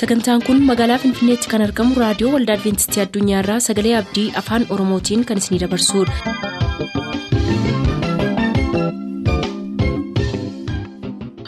sagantaan 0.00 0.42
kun 0.46 0.60
magaalaa 0.70 0.98
finfinneetti 1.04 1.50
kan 1.54 1.64
argamu 1.66 2.00
raadiyoo 2.02 2.32
waldaa 2.34 2.56
adventistii 2.60 3.02
addunyaarraa 3.06 3.60
sagalee 3.68 3.96
abdii 4.02 4.28
afaan 4.42 4.68
oromootiin 4.76 5.24
kan 5.32 5.42
isinidabarsudha. 5.44 6.36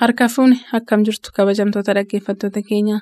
harka 0.00 0.26
fuuni 0.34 0.56
akkam 0.78 1.00
jirtu 1.06 1.28
kabajamtoota 1.36 1.94
dhaggeeffattoota 1.98 2.60
keenya 2.68 2.96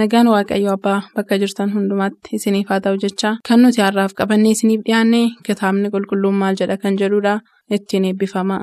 nagaan 0.00 0.28
waaqayyo 0.34 0.70
abbaa 0.76 0.98
bakka 1.16 1.38
jirtan 1.42 1.72
hundumaatti 1.74 2.36
isiniif 2.38 2.68
haa 2.72 2.80
ta'u 2.86 2.96
jechaa 3.04 3.34
kan 3.48 3.62
nuti 3.62 3.80
har'aaf 3.86 4.12
qabannee 4.20 4.52
isiniif 4.56 4.82
dhiyaanne 4.88 5.22
kitaabni 5.46 5.92
qulqulluun 5.94 6.36
maal 6.42 6.54
jedha 6.60 6.76
kan 6.82 6.98
jedhudha 7.02 7.34
ittiin 7.76 8.04
eebbifama. 8.10 8.58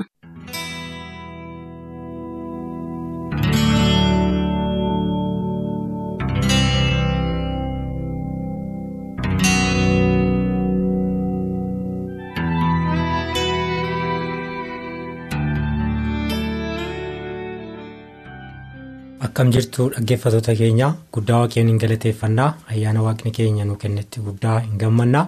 Akkam 19.26 19.50
jirtu 19.54 19.88
dhaggeeffattoota 19.94 20.54
keenya 20.60 20.88
guddaa 21.14 21.38
waaqayyoon 21.42 21.68
hin 21.72 21.78
galateeffannaa 21.82 22.48
ayyaana 22.72 23.02
waaqni 23.06 23.30
keenya 23.38 23.64
nu 23.68 23.76
kennetti 23.84 24.20
guddaa 24.26 24.58
hin 24.66 24.76
gammannaa 24.82 25.22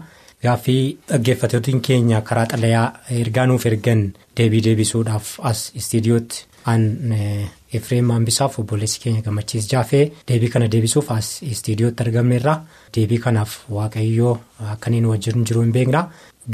gaaffii 0.44 0.82
dhaggeeffattoonni 1.08 1.80
keenya 1.88 2.20
karaa 2.28 2.46
xalayaa 2.52 2.84
ergaa 3.22 3.46
nuuf 3.50 3.66
ergan 3.70 4.02
deebii 4.40 4.60
deebisuudhaaf 4.66 5.30
as 5.50 5.62
istiidiyootti 5.80 6.44
aan 6.72 6.84
efreem 7.78 8.04
maambisaaf 8.10 8.58
obboleessi 8.62 9.00
keenya 9.04 9.22
gammachiis 9.28 9.66
jaafee 9.72 10.04
deebii 10.28 10.48
kana 10.56 10.68
deebisuuf 10.74 11.10
as 11.16 11.30
istiidiyootti 11.54 12.02
argamneerra 12.06 12.54
deebii 12.98 13.18
kanaaf 13.26 13.56
waaqayyoo 13.78 14.34
akkaniin 14.74 15.06
wajjin 15.12 15.44
jiru 15.50 15.62
hin 15.66 15.72
beekna 15.78 16.04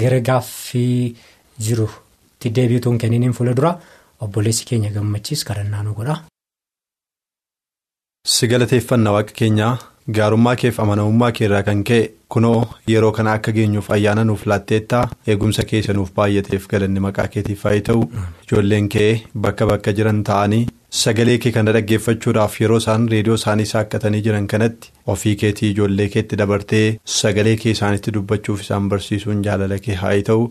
gara 0.05 0.21
gaaffii 0.31 1.17
jirutti 1.69 2.51
deebiituu 2.61 2.93
hin 2.97 2.99
kenniin 3.05 3.33
fuula 3.41 3.55
dura 3.61 3.75
obboleessi 4.29 4.65
keenya 4.73 4.91
gammachiis 4.97 5.45
kadhannaa 5.51 5.83
nu 5.83 5.95
godha. 6.01 6.17
Si 8.35 8.47
galateeffanna 8.53 9.13
waaqa 9.17 9.35
keenyaa 9.41 9.73
gaarummaa 10.19 10.55
keef 10.63 10.79
amanamummaa 10.85 11.31
keerraa 11.39 11.63
kan 11.69 11.83
ka'e 11.91 12.01
kunoo 12.35 12.59
yeroo 12.93 13.13
kana 13.19 13.33
akka 13.39 13.53
geenyuuf 13.59 13.91
ayyaana 13.97 14.25
nuuf 14.31 14.47
laatteettaa 14.53 15.03
eegumsa 15.35 15.65
keessa 15.73 15.93
nuuf 15.99 16.11
baay'ateef 16.19 16.67
galanni 16.73 17.01
maqaa 17.07 17.27
keetiif 17.37 17.65
haa 17.69 17.77
ta'u 17.91 18.03
ijoolleen 18.47 18.89
kee 18.97 19.11
bakka 19.47 19.67
bakka 19.73 19.93
jiran 20.01 20.21
ta'anii 20.31 20.63
sagalee 21.03 21.39
kee 21.45 21.53
kana 21.57 21.73
dhaggeeffachuudhaaf 21.79 22.61
yeroo 22.65 22.81
isaan 22.85 23.09
reediyoo 23.15 23.39
isaanii 23.43 23.69
saaqqatanii 23.73 24.23
jiran 24.29 24.47
kanatti 24.55 24.93
ofii 25.17 25.37
keetii 25.45 25.71
ijoollee 25.77 26.09
keetti 26.17 26.39
dabartee 26.43 26.87
sagalee 27.21 27.57
kee 27.65 27.75
isaanitti 27.79 28.15
dubbachuuf 28.19 28.63
isaan 28.69 28.89
barsiisuun 28.95 29.43
jaalala 29.49 29.79
kee 29.89 29.95
haa 30.05 30.15
ta'u. 30.31 30.49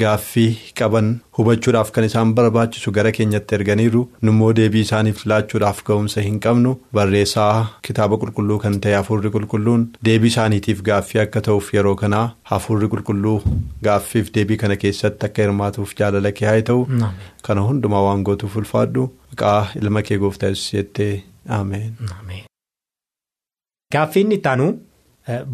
Gaaffii 0.00 0.72
qaban 0.78 1.06
hubachuudhaaf 1.38 1.90
kan 1.96 2.04
isaan 2.08 2.32
barbaachisu 2.36 2.92
gara 2.96 3.12
keenyatti 3.18 3.54
erganiiru. 3.56 4.02
Nummoo 4.28 4.50
deebii 4.58 4.82
isaaniif 4.86 5.22
laachuudhaaf 5.32 5.80
ga'umsa 5.88 6.24
hin 6.26 6.36
qabnu. 6.46 6.72
Barreessaa 6.98 7.66
kitaaba 7.88 8.18
qulqulluu 8.24 8.58
kan 8.64 8.76
ta'e 8.86 8.94
hafuurri 8.98 9.30
qulqulluun. 9.36 9.86
Deebii 10.08 10.32
isaaniitiif 10.34 10.82
gaaffii 10.90 11.22
akka 11.24 11.40
ta'uuf 11.48 11.72
yeroo 11.78 11.94
kanaa 12.02 12.26
hafuurri 12.52 12.88
qulqulluu 12.94 13.38
gaaffiif 13.88 14.30
deebii 14.38 14.60
kana 14.64 14.76
keessatti 14.84 15.26
akka 15.30 15.42
hirmaatuuf 15.48 15.94
jaalala 16.02 16.32
kee 16.40 16.48
haa 16.50 16.62
ta'u. 16.72 16.86
Kana 17.48 17.64
hundumaa 17.70 18.02
waan 18.10 18.22
gootuuf 18.30 18.56
ulfaadhu. 18.62 19.08
Maqaa 19.32 19.60
ilma 19.82 20.02
kee 20.10 20.18
gooftaa 20.26 20.52
jettee 20.62 21.12
ameen. 21.60 21.92
Gaaffiin 23.94 24.32
itti 24.40 24.48
aanu 24.48 24.72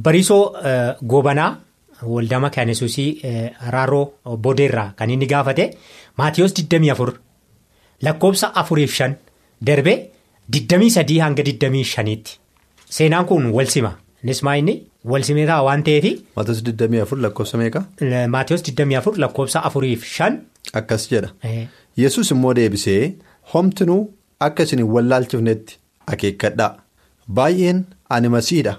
bariisoo 0.08 0.44
goobanaa. 1.14 1.52
Waldaa 2.14 2.40
Makaanesuusii 2.40 3.22
Raaroo 3.74 4.36
Bodeerraa 4.46 4.92
kan 4.96 5.10
inni 5.10 5.26
gaafate 5.26 5.66
Maatiyoos 6.18 6.52
24 6.60 7.12
lakkoobsa 8.02 8.52
4-5 8.56 9.12
darbee 9.66 9.98
23 10.50 11.20
hanga 11.24 11.42
25tti 11.42 12.38
seenaan 12.96 13.26
kun 13.26 13.46
walsima 13.58 13.92
innis 14.22 14.42
maa 14.48 14.54
inni 14.62 14.74
walsimee 15.12 15.46
ta'a 15.46 15.62
waan 15.66 15.82
ta'eef. 15.82 16.04
Maatiyoos 16.36 16.62
24 16.64 17.22
lakkoobsa 17.26 17.58
meeqa? 17.58 17.84
Maatiyoos 18.34 18.62
24 18.70 19.18
lakkoobsa 19.24 19.62
4-5. 19.74 20.32
Akkas 20.80 21.08
jedha. 21.10 21.30
Yesus 21.96 22.30
immoo 22.34 22.54
deebisee 22.58 23.14
homtinuu 23.54 24.02
akka 24.40 24.62
isin 24.68 24.82
wallaalchifnetti 24.94 25.78
akeekkadhaa 26.06 26.70
baay'een 27.38 27.84
ani 28.10 28.28
masiidha 28.36 28.74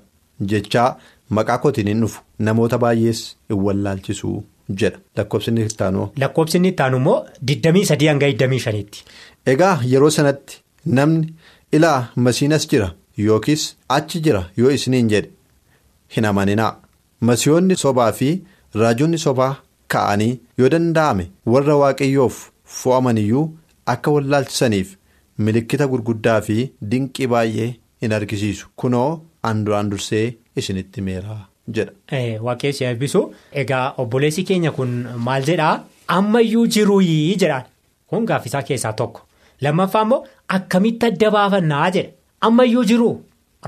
jechaa. 0.54 0.88
Maqaa 1.30 1.58
kootiin 1.66 1.88
hin 1.88 2.02
dhufu 2.06 2.22
namoota 2.48 2.78
baay'ees 2.84 3.22
hin 3.50 3.60
wallaalchisuu 3.68 4.36
jedha 4.82 5.00
lakkoobsinni 5.18 5.62
itti 5.70 5.84
aanu. 5.84 6.08
Lakkoobsinni 6.24 6.68
itti 6.74 6.84
aanu 6.84 6.98
immoo 7.02 7.18
23 7.52 8.08
hanga 8.10 8.28
25tti. 8.32 9.04
Egaa 9.54 9.76
yeroo 9.94 10.10
sanatti 10.18 10.62
namni 10.86 11.34
ilaa 11.80 12.00
masiinas 12.28 12.68
jira 12.74 12.90
yookiis 13.26 13.66
achi 13.98 14.20
jira 14.28 14.44
yoo 14.58 14.72
isiniin 14.78 15.10
jedhe 15.14 15.30
hin 16.18 16.26
amaninaa 16.32 16.72
masiyoonni 17.30 17.76
sobaa 17.86 18.12
fi 18.20 18.30
raajonni 18.84 19.18
sobaa 19.26 19.52
ka'anii 19.96 20.32
yoo 20.62 20.70
danda'ame 20.76 21.30
warra 21.56 21.76
waaqayyoof 21.82 22.40
fo'amaniyyuu 22.78 23.44
akka 23.96 24.12
wallaalchisaniif 24.18 24.96
milikkita 25.48 25.88
gurguddaa 25.92 26.40
fi 26.48 26.58
dinqii 26.94 27.28
baay'ee 27.36 27.70
hin 28.06 28.14
argisiisu 28.20 28.68
kunoo 28.76 29.10
an 29.50 29.66
duraan 29.66 29.90
dursee. 29.92 30.38
Isinitti 30.56 31.02
meeraa? 31.02 31.42
Jedha. 31.76 31.92
Waaqessi 32.46 32.84
eebbisu 32.86 33.22
egaa 33.62 33.86
obboleessi 34.04 34.44
keenya 34.50 34.72
kun 34.72 34.96
maal 35.28 35.44
jedhaa? 35.50 35.76
Ammayyuu 36.18 36.66
jiruuyii 36.76 37.36
jedhaan. 37.44 37.64
Kun 38.08 38.26
gaaffisaa 38.30 38.62
keessaa 38.70 38.94
tokko. 38.94 39.22
Lammaffaa 39.62 40.02
immoo 40.08 40.26
akkamitti 40.58 41.06
adda 41.12 41.32
baafannaa 41.38 41.90
jedha. 41.96 42.12
Ammayyuu 42.42 42.84
jiru. 42.92 43.10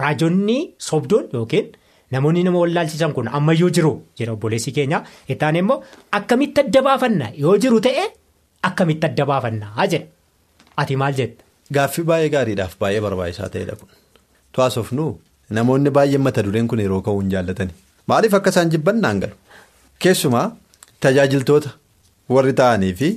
Raajonni 0.02 0.58
sobdoon 0.90 1.30
yookiin 1.34 1.72
namoonni 2.12 2.44
nama 2.44 2.60
wallaalchisan 2.64 3.14
kun 3.14 3.28
ammayyuu 3.40 3.70
jiru 3.78 3.94
jedha 4.20 4.34
obboleessi 4.34 4.72
keenya. 4.78 5.04
Ittaan 5.30 5.56
immoo 5.62 5.84
akkamitti 6.12 6.62
adda 6.66 6.82
baafanna 6.90 7.30
yoo 7.44 7.58
jiru 7.58 7.80
ta'e 7.88 8.04
akkamitti 8.70 9.08
adda 9.12 9.26
baafannaa 9.32 9.88
jedha. 9.94 10.06
Ati 10.78 10.96
maal 11.02 11.14
jetta. 11.22 11.44
Gaaffii 11.74 12.04
baay'ee 12.10 12.30
gaariidhaaf 12.36 12.76
baay'ee 12.80 13.02
barbaachisaa 13.08 13.50
ta'edha 13.56 13.76
kun. 13.80 13.90
To'aasofnu. 14.56 15.06
Namoonni 15.58 15.90
baay'een 15.98 16.22
mata 16.28 16.44
dureen 16.46 16.68
kun 16.68 16.80
yeroo 16.84 17.02
ka'uu 17.08 17.22
hin 17.22 17.30
jaallatani 17.34 17.74
maaliif 18.12 18.34
akka 18.38 18.50
isaan 18.56 18.70
jibban 18.76 19.02
naan 19.06 19.20
galu 19.24 19.36
keessumaa 20.06 20.46
tajaajiltoota 21.06 21.72
warri 22.36 22.54
ta'anii 22.62 22.94
fi 23.02 23.10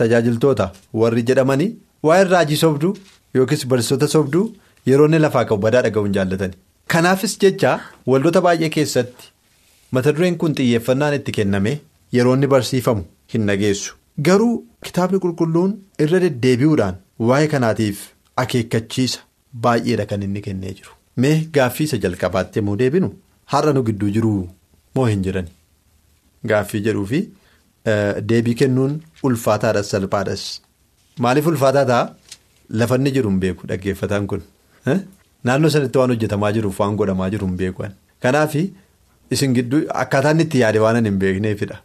tajaajiltoota 0.00 0.66
warri 1.02 1.22
jedhamanii 1.30 1.68
waa'ee 2.08 2.24
raajii 2.32 2.56
sobduu 2.62 2.92
yookiis 3.40 3.66
barsiisota 3.74 4.08
sobduu 4.14 4.44
yeroo 4.92 5.06
inni 5.10 5.18
lafaa 5.26 5.44
qabu 5.50 5.62
badaa 5.66 5.82
dhaga'uu 5.86 6.04
hin 6.08 6.12
jaallatani. 6.18 6.54
Kanaafis 6.94 7.38
jecha 7.44 7.76
waldoota 8.14 8.40
baay'ee 8.48 8.68
keessatti 8.78 9.30
mata 9.98 10.12
dureen 10.18 10.36
kun 10.42 10.54
xiyyeeffannaan 10.58 11.14
itti 11.20 11.32
kenname 11.38 11.72
yeroo 12.18 12.34
inni 12.40 12.46
barsiifamu 12.56 13.04
hin 13.34 13.46
dhageessu 13.52 13.94
garuu 14.28 14.52
kitaabni 14.90 15.18
qulqulluun 15.24 15.72
irra 16.06 16.20
deddeebi'uudhaan 16.26 16.94
waa'ee 17.30 17.48
kanaatiif 17.56 18.04
akeekkachiisa 18.44 19.20
baay'eedha 19.66 20.06
kan 20.12 20.22
inni 20.28 20.40
kennee 20.50 20.72
jiru. 20.78 20.90
Mee 21.24 21.36
gaaffii 21.56 21.84
isa 21.88 21.96
jalqabaatti 22.04 22.58
yommuu 22.60 22.76
deebinu? 22.82 23.10
Har'a 23.52 23.72
nu 23.76 23.82
gidduu 23.88 24.10
jiru 24.16 24.32
moo 24.96 25.06
hin 25.10 25.22
jirani? 25.26 25.50
Gaaffii 26.50 26.82
jedhuu 26.86 27.06
fi 27.12 27.20
deebii 28.32 28.54
kennuun 28.62 28.96
ulfaataadhas 29.28 29.90
salphaadhas. 29.94 30.44
Maaliif 31.26 31.46
ulfaataa 31.52 31.84
ta'a 31.92 32.02
lafa 32.82 32.96
inni 33.00 33.10
jiru 33.18 33.30
hin 33.32 33.40
beeku 33.46 33.66
dhaggeeffataan 33.72 34.26
kun. 34.32 34.42
Naannoo 35.44 35.70
sanatti 35.76 35.98
waan 36.02 36.10
hojjetamaa 36.14 36.52
jiruuf 36.58 36.80
waan 36.84 36.96
godhamaa 37.02 37.30
jiru 37.36 37.46
hin 37.50 37.56
beeku 37.64 37.88
kanaaf 38.26 38.54
isin 39.34 39.54
gidduu 39.58 39.82
akkaataan 40.04 40.40
itti 40.44 40.60
yaade 40.64 40.78
waan 40.84 41.04
hin 41.08 41.18
beekneefidha 41.22 41.76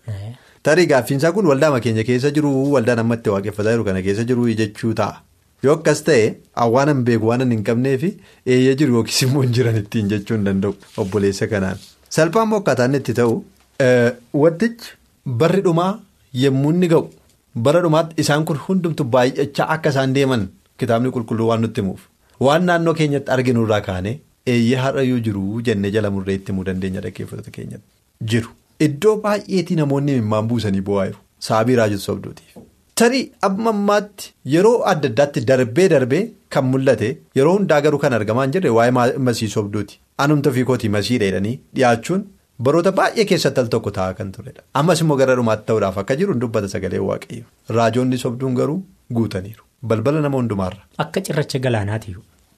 tarii 0.67 0.85
gaaffiinsaa 0.91 1.31
kun 1.37 1.45
waldaa 1.51 1.79
keenya 1.85 2.03
keessa 2.09 2.31
jiru 2.37 2.51
waldaa 2.73 2.95
namatti 2.99 3.29
waaqeffataa 3.35 3.71
jiru 3.75 3.83
kana 3.87 4.01
keessa 4.07 4.23
jiru 4.31 4.47
jechuu 4.61 4.93
ta'a. 4.99 5.21
Yoo 5.63 5.73
akkas 5.77 6.03
ta'e 6.09 6.27
waan 6.75 6.89
hin 6.93 7.03
beeku 7.09 7.27
waan 7.31 7.45
hin 7.55 7.63
qabneef 7.69 8.03
eeyyee 8.07 8.75
jiru 8.81 8.93
yookiis 8.99 9.21
immoo 9.27 9.41
hin 9.47 9.53
jiran 9.57 9.77
ittiin 9.81 10.09
jechuu 10.13 10.35
hin 10.37 10.45
danda'u 10.49 10.73
obboleessa 11.03 11.47
kanaan. 11.55 11.77
Salphaan 12.17 12.47
immoo 12.47 12.59
akkaataan 12.63 12.95
itti 13.01 13.13
ta'u 13.19 13.35
wantichi 14.43 14.91
barri 15.41 15.61
dhumaa 15.67 15.91
yommuu 16.43 16.71
inni 16.75 16.87
ga'u 16.93 17.09
bara 17.67 17.81
dhumaatti 17.85 18.21
isaan 18.23 18.45
kun 18.51 18.59
hundumtu 18.67 19.03
baay'achaa 19.15 19.67
akka 19.75 19.89
isaan 19.95 20.13
deeman 20.17 20.47
kitaabni 20.83 21.11
qulqulluu 21.17 21.47
waan 21.51 21.61
nutti 21.65 21.81
himuuf 21.83 22.01
waan 22.47 22.63
naannoo 22.69 22.93
keenyatti 22.99 23.31
arginu 23.35 23.65
irraa 23.67 23.81
kaane 23.89 24.11
eeyyee 24.53 24.77
har'ayyuu 24.85 25.19
jiru 25.27 25.61
jennee 25.69 25.91
jala 25.97 26.09
murree 26.17 26.35
itti 26.39 26.51
himuu 26.53 26.63
dandeenya 26.69 27.01
dhaggeeffattoota 27.05 27.51
keenyatti 27.57 27.87
jiru. 28.33 28.49
Iddoo 28.87 29.15
baay'eetii 29.25 29.75
namoonni 29.81 30.15
mimmaan 30.19 30.47
buusanii 30.51 30.81
bu'aa 30.91 31.05
jiru 31.09 31.19
sababii 31.47 31.75
raajota 31.81 32.03
sobduutiif. 32.07 32.55
Tarii 32.99 33.23
amma 33.47 33.69
ammaatti 33.75 34.31
yeroo 34.55 34.75
adda 34.91 35.07
addaatti 35.11 35.41
darbee 35.51 35.87
darbee 35.93 36.21
kan 36.55 36.65
mul'ate 36.73 37.07
yeroo 37.39 37.53
hundaa 37.57 37.79
garuu 37.85 37.99
kan 38.03 38.13
argamaa 38.19 38.43
hin 38.47 38.53
jirre 38.57 38.69
waa'ee 38.77 39.17
masii 39.29 39.47
sobduuti. 39.55 39.99
Anumta 40.25 40.49
ofii 40.53 40.63
kootii 40.69 40.89
masiidha 40.95 41.25
jedhanii 41.29 41.55
dhiyaachuun 41.75 42.23
baroota 42.67 42.91
baay'ee 43.01 43.25
keessatti 43.31 43.59
al 43.63 43.69
tokko 43.75 43.91
taa'aa 43.97 44.13
kan 44.19 44.31
turedha. 44.37 44.61
Ammas 44.81 45.01
immoo 45.05 45.17
gara 45.23 45.35
dhumaatti 45.41 45.65
ta'uudhaaf 45.71 45.97
akka 46.03 46.15
jiru 46.23 46.33
dubbata 46.45 46.67
sagalee 46.75 46.99
waaqayyo. 47.09 47.43
Raajoonni 47.77 48.17
sobduun 48.25 48.55
garuu 48.61 48.79
guutaniiru. 49.19 49.63
Balbala 49.93 50.21
nama 50.27 50.37
hundumaarra. 50.43 50.81
Akka 51.05 51.21
cirracha 51.27 51.59
galaanaati. 51.67 52.15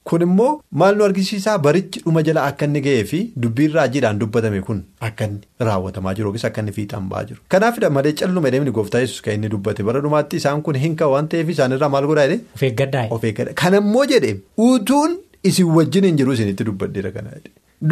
Kun 0.09 0.21
immoo 0.25 0.49
maal 0.81 0.95
nu 0.99 1.03
argisiisaa 1.07 1.57
barichi 1.65 2.01
dhuma 2.05 2.21
jala 2.27 2.41
akka 2.51 2.65
inni 2.69 2.81
ga'ee 2.87 3.03
fi 3.11 3.19
dubbiin 3.43 3.71
raajiidhaan 3.77 4.19
dubbatame 4.23 4.61
kun 4.69 4.81
akka 5.09 5.25
inni 5.29 5.67
raawwatamaa 5.67 6.13
jiru 6.19 6.27
yookiis 6.29 6.45
akka 6.49 6.61
inni 6.65 6.71
fiixaan 6.77 7.07
ba'aa 7.13 7.23
jiru. 7.29 7.39
Kanaafidha 7.55 7.89
malee 7.97 8.13
calluma 8.21 8.51
deemni 8.55 8.71
gooftaa 8.79 9.03
yesus 9.05 9.21
kan 9.27 9.33
inni 9.39 9.49
dubbate 9.55 9.83
bara 9.89 10.01
dhumaatti 10.07 10.41
isaan 10.43 10.61
kun 10.69 10.75
hin 10.85 10.97
waan 11.15 11.27
ta'eef 11.33 11.49
isaanirraa 11.55 11.89
maal 11.95 12.07
godhaa 12.11 12.27
jedhee. 12.27 12.41
Of 12.55 12.63
eeggadhaa. 12.69 13.05
Of 13.17 13.23
eeggadha. 13.31 13.53
Kan 13.63 13.73
immoo 13.81 14.05
jedhee 14.13 14.35
utuun 14.69 15.19
isin 15.51 15.71
wajjin 15.77 16.05
hin 16.09 16.17
jiru 16.23 16.33
isinitti 16.39 16.63
dubbaddeera 16.71 17.11
kana 17.19 17.31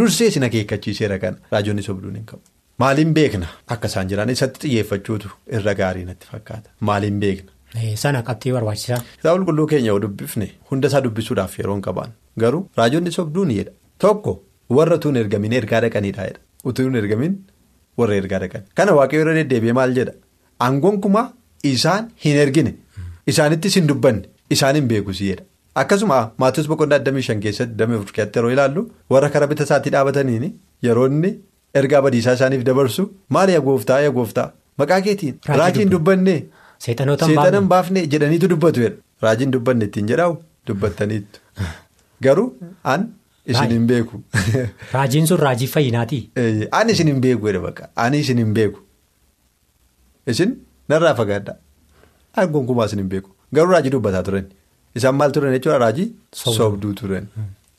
dursee 0.01 0.27
isin 0.33 0.43
akeekkachiiseera 0.49 1.19
kana 1.23 1.37
raajoonni 1.55 1.83
sobduun 1.87 2.15
hin 2.19 2.25
qabu. 2.33 2.41
Maaliin 2.81 3.13
beekna 3.13 3.47
akka 3.75 3.87
isaan 3.91 4.07
jiran 4.11 4.29
isatti 4.35 4.67
xiyyeeffachuutu 4.67 5.29
irra 5.57 5.73
gaarii 5.81 6.05
natti 6.11 6.27
fakkaata 6.33 6.69
maaliin 6.91 7.19
beekna. 7.23 7.51
Sana 8.03 8.21
qabxii 8.29 8.51
barbaachisaa. 8.53 8.97
Kitaaba 9.18 9.38
qulqulluu 9.39 9.68
keenya 9.73 9.88
yoo 9.94 10.00
dubbifne 10.06 10.47
hunda 10.71 10.88
isaa 10.91 11.01
dubbisuudhaaf 11.06 11.57
yeroo 11.59 11.75
hin 11.77 11.81
qabaan 11.88 12.12
garuu 12.44 12.63
raajonni 12.79 13.12
sobduun 13.18 13.51
jedha. 13.57 13.71
Tokko 13.97 14.33
warra 14.77 14.95
utuu 15.00 15.12
hin 15.12 15.18
ergamin 15.23 15.53
ergaa 15.59 15.81
dhaqaniidha 15.85 16.25
jedha. 16.29 16.39
Utuu 16.71 16.85
hin 16.89 16.95
ergamin 17.03 17.38
warra 17.97 18.15
ergaa 18.21 18.39
dhaqan. 18.44 18.63
Kana 18.75 18.94
waaqayyo 19.00 19.21
irra 19.25 19.33
deddeebi'ee 19.39 19.73
maal 19.79 19.95
jedha? 20.00 20.13
Aangoon 20.68 21.00
kumaa 21.06 21.27
isaan 21.73 22.12
hin 22.25 22.38
ergine. 22.44 22.75
Isaanittis 23.27 23.75
hin 23.79 23.88
dubbanne. 23.94 24.27
Isaan 24.50 24.75
hin 24.75 24.88
beekus 24.91 25.19
jedha. 25.27 25.44
Akkasuma 25.81 26.15
maatos 26.44 26.67
boqonnaa 26.67 27.00
25 27.00 27.39
keessatti 27.44 27.77
damee 27.79 27.97
furkiyyaatti 28.00 28.39
yeroo 28.39 28.51
ilaallu 28.56 28.81
warra 29.15 29.29
karaa 29.35 29.47
bita 29.51 29.63
isaatii 29.69 29.91
dhaabataniin 29.94 30.50
yeroo 30.88 31.06
inni 31.12 31.29
ergaa 31.81 32.01
badiisaa 32.06 32.33
isaaniif 32.39 32.65
dabarsu 32.69 33.06
maal 33.29 33.50
yaa 33.53 33.62
gooftaa? 33.67 34.00
Yaa 34.06 34.12
gooftaa? 34.17 34.51
Maqaa 34.77 35.01
keetiin 35.06 35.39
raajii 35.59 35.85
hin 35.85 35.94
Seexanan 36.81 37.67
baafne 37.73 38.05
jedhaniitu 38.13 38.49
dubbatu 38.53 38.81
jedha. 38.85 38.97
Raajiin 39.23 39.51
dubbanne 39.55 39.85
ittiin 39.89 40.07
jedhamu 40.11 40.37
dubbattaniitu. 40.67 41.39
Garuu 42.25 42.47
an 42.93 43.03
isin 43.45 43.73
hin 43.75 43.85
beeku. 43.91 44.21
Raajiin 44.93 45.27
sun 45.31 45.39
raajii 45.45 45.67
fayyinaati. 45.75 46.19
Ani 46.79 46.91
isin 46.97 47.07
hin 47.13 47.21
beeku 47.27 47.47
jedha 47.51 47.61
bakka. 47.67 47.89
Ani 48.05 48.19
isin 48.25 48.37
hin 48.43 48.53
beeku. 48.57 48.79
Isin 50.33 50.55
narraa 50.93 51.13
fagaadhaa. 51.21 51.57
Ani 52.35 52.51
gonkumaa 52.57 52.85
isin 52.91 52.99
hin 53.03 53.09
beeku. 53.15 53.29
Garuu 53.53 53.71
raajii 53.77 53.93
dubbataa 53.97 54.23
turan. 54.29 54.47
Isaan 54.99 55.15
maal 55.21 55.31
turan 55.37 55.53
jechuudha 55.57 55.77
raajii 55.85 56.07
sobduu 56.43 56.93
turan. 57.01 57.27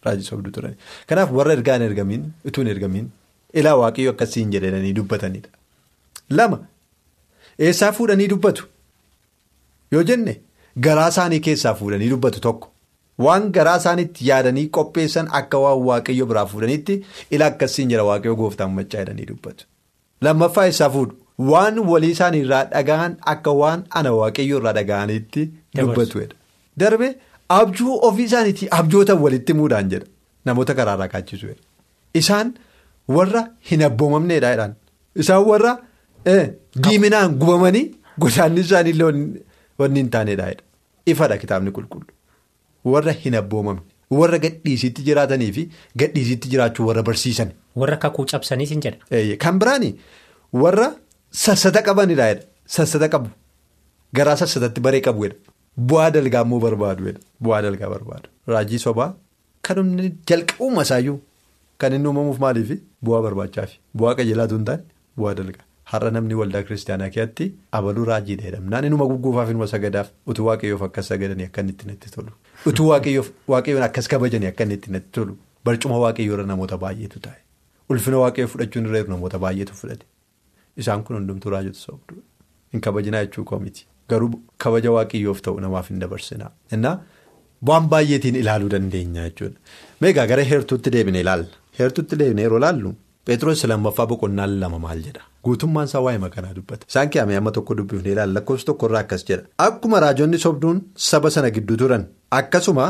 Raajii 0.07 0.29
sobduu 0.31 0.53
turan. 0.59 0.75
Kanaaf 1.07 1.33
warra 1.39 1.53
ergaa 1.59 1.75
hin 1.79 1.87
ergamiin 1.89 2.29
utuu 2.51 2.63
hin 2.65 2.71
ergamiin 2.77 3.09
ilaa 3.63 3.75
waaqayyo 3.83 4.15
akkasii 4.15 4.45
hin 4.45 4.53
jedhanii 4.57 4.93
dubbatanidha. 4.99 5.49
Lama 6.41 6.59
eessaa 7.69 7.93
fuudhanii 7.99 8.29
dubbatu? 8.35 8.69
Yoo 9.93 10.03
jenne 10.11 10.35
garaa 10.87 11.09
isaanii 11.15 11.41
keessaa 11.47 11.75
fuudhanii 11.81 12.09
dubbatu 12.13 12.41
tokko 12.47 12.69
waan 13.27 13.51
garaa 13.57 13.77
isaaniitti 13.83 14.29
yaadanii 14.29 14.67
qopheessan 14.77 15.29
akka 15.41 15.59
waan 15.65 15.83
waaqayyo 15.89 16.27
biraa 16.31 16.47
fuudhaniitti 16.53 16.97
ila 17.39 17.47
akkasiin 17.53 17.89
jira 17.95 18.05
waaqayyo 18.11 18.37
gooftaan 18.43 18.71
maccaa 18.79 19.01
jedhanii 19.03 19.27
dubbatu. 19.33 19.67
Lammaffaa 20.27 20.65
eessaa 20.71 20.91
fuudhu 20.97 21.17
waan 21.53 21.79
walii 21.91 22.11
isaanii 22.17 22.41
irraa 22.47 22.65
dhaga'an 22.73 23.17
akka 23.35 23.51
waan 23.61 23.85
ana 24.01 24.13
waaqayyo 24.21 24.59
irraa 24.63 24.73
dhaga'aniitti 24.81 25.47
dubbatu. 25.81 26.27
Darbe 26.81 27.09
abjuu 27.61 27.99
ofii 28.09 28.25
isaaniitii 28.31 28.69
abjoota 28.81 29.15
walitti 29.27 29.55
muudaan 29.61 29.91
jedha 29.95 30.07
namoota 30.45 30.75
karaarraa 30.75 31.09
kaachisu. 31.15 31.47
Isaan 32.21 32.55
warra 33.17 33.43
hin 33.71 33.83
abboomamneedha 33.89 34.51
jedhaan 34.55 34.75
isaan 35.25 35.45
warra 35.53 35.73
diiminaan 36.85 37.35
gubamanii 37.41 37.85
godaanni 38.25 38.61
isaanii 38.67 38.93
Wanni 39.79 40.01
hin 40.01 40.11
taanedha. 40.11 40.51
Ifadha 41.07 41.39
kitaabni 41.39 41.71
qulqullu. 41.79 42.07
Warra 42.85 43.13
hin 43.13 43.35
abboomamne. 43.41 43.83
Warra 44.11 44.39
gadhiisitti 44.39 45.03
jiraatanii 45.09 45.53
fi 45.53 45.63
gadhiisitti 45.97 46.49
jiraachuu 46.53 46.87
warra 46.89 47.03
barsiisan. 47.03 47.53
Warra 47.77 47.97
kakuu 47.97 48.27
cabsaniis 48.33 48.71
hin 48.71 48.81
jedha. 48.87 49.37
Kan 49.39 49.59
biraani 49.59 49.95
warra 50.53 50.89
sassata 51.31 51.83
qabanidha. 51.83 52.27
Sassata 52.67 53.09
qabu. 53.09 53.31
Garaa 54.15 54.37
sassatatti 54.37 54.81
baree 54.81 55.01
qabu. 55.01 55.29
Bu'aa 55.89 56.11
dalgaa 56.15 56.43
immoo 56.45 56.61
barbaadu. 56.61 57.15
Bu'aa 57.43 57.63
dalgaa 57.63 57.89
barbaadu. 57.91 58.29
Raajii 58.49 58.79
sobaa 58.79 59.15
kan 59.63 59.79
inni 59.79 60.11
jalqabuma 60.29 60.83
isaayyuu 60.83 61.19
kan 61.79 61.93
inni 61.97 62.09
uumamuuf 62.09 62.39
maaliif 62.45 62.71
bu'aa 63.05 63.23
barbaachaaf. 63.27 63.71
Bu'aa 63.97 64.15
qajeelaatu 64.19 64.55
hin 64.59 64.65
taane 64.65 64.83
bu'aa 65.17 65.35
dalgaa. 65.39 65.65
Har'a 65.93 66.11
namni 66.17 66.35
waldaa 66.41 66.63
kiristaanaa 66.69 67.09
keessatti 67.15 67.47
abaluu 67.79 68.05
raajiidha 68.11 68.45
jedhamnaan 68.49 68.85
inuma 68.89 69.07
gugguufaaf 69.11 69.51
inuma 69.55 69.67
sagadaaf 69.73 70.09
utuu 70.35 70.47
waaqayyoof 70.49 70.83
akkas 70.89 71.09
sagadanii 71.13 71.49
akka 71.51 71.61
inni 71.65 71.73
itti 71.77 71.87
natti 71.91 72.11
tolu. 72.15 72.33
Utuu 72.71 72.87
waaqayyoon 72.93 73.83
akkas 73.89 74.09
kabajanii 74.13 74.49
akka 74.53 74.65
inni 74.69 74.75
itti 74.81 74.91
natti 74.97 75.11
tolu. 75.19 75.37
Barcuma 75.65 75.99
waaqayyoo 76.05 76.37
irra 76.39 76.47
namoota 76.53 76.79
baay'eetu 76.85 77.21
taa'e. 77.27 77.41
Ulfina 77.91 78.19
waaqayyoo 78.25 78.49
fudhachuun 78.55 78.87
irra 78.91 79.05
namoota 79.15 79.39
baay'eetu 79.45 79.75
fudhate. 79.81 80.07
Isaan 80.77 81.05
kun 81.05 81.17
hundumtuu 81.21 81.51
raajota 81.57 81.79
sobduudha. 81.79 82.23
Hin 82.73 82.81
kabajinaa 82.81 83.25
jechuu 83.27 83.45
koo 83.45 83.59
miti. 83.67 83.87
Garuu 84.09 84.31
kabaja 84.65 84.93
waaqayyoof 84.97 85.43
ta'u 85.49 85.61
namaaf 85.67 85.91
hin 85.93 86.01
dabarsinaa. 86.01 86.51
Innaa 86.73 86.97
waan 87.71 87.89
baay'eetiin 87.95 88.37
ilaaluu 88.43 88.71
dandeenya 88.75 89.29
jechuudha. 89.29 89.59
Meegaa 90.01 90.27
gara 90.27 90.45
heertuutti 90.55 90.91
deebine 90.97 91.21
ilaalla. 91.21 91.53
Heertuutti 91.79 92.17
deebine 92.23 92.43
yeroo 92.49 92.59
ilaallu. 92.63 92.95
Pheexroos 93.27 93.63
lammaffaa 93.71 94.07
boqonnaan 94.13 94.55
lama 94.63 94.79
maal 94.85 95.01
jedha 95.07 95.23
guutummaan 95.47 95.87
isaa 95.91 96.01
waa'ee 96.07 96.19
makanaa 96.25 96.55
dubbata 96.57 96.87
isaan 96.93 97.11
keeyamee 97.17 97.37
amma 97.41 97.51
tokko 97.59 97.75
dubbifnee 97.81 98.13
ilaalla 98.15 98.35
lakkoofsa 98.39 98.67
tokkorraa 98.71 99.03
akkas 99.05 99.25
jedha 99.29 99.45
akkuma 99.67 100.01
raajonni 100.05 100.39
sobduun 100.47 100.81
saba 101.11 101.31
sana 101.37 101.51
gidduu 101.59 101.77
turan 101.83 102.05
akkasuma 102.41 102.89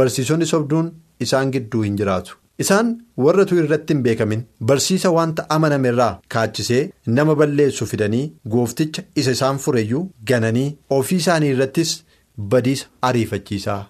barsiisonni 0.00 0.46
sobduun 0.52 0.88
isaan 1.26 1.52
gidduu 1.56 1.82
hin 1.88 1.96
jiraatu 2.00 2.36
isaan 2.64 2.94
warratu 3.26 3.56
irratti 3.64 3.92
hin 3.96 4.02
beekamin 4.08 4.42
barsiisa 4.72 5.10
wanta 5.18 5.46
amanamerraa 5.58 6.10
kaachisee 6.36 6.82
nama 7.20 7.34
balleessu 7.44 7.86
fidanii 7.92 8.24
goofticha 8.56 9.02
isa 9.22 9.30
isaan 9.38 9.58
fureyyuu 9.68 10.02
gananii 10.32 10.66
ofii 10.98 11.16
isaanii 11.26 11.50
irrattis 11.54 11.94
badiisa 12.52 12.86
ariifachiisaa 13.12 13.80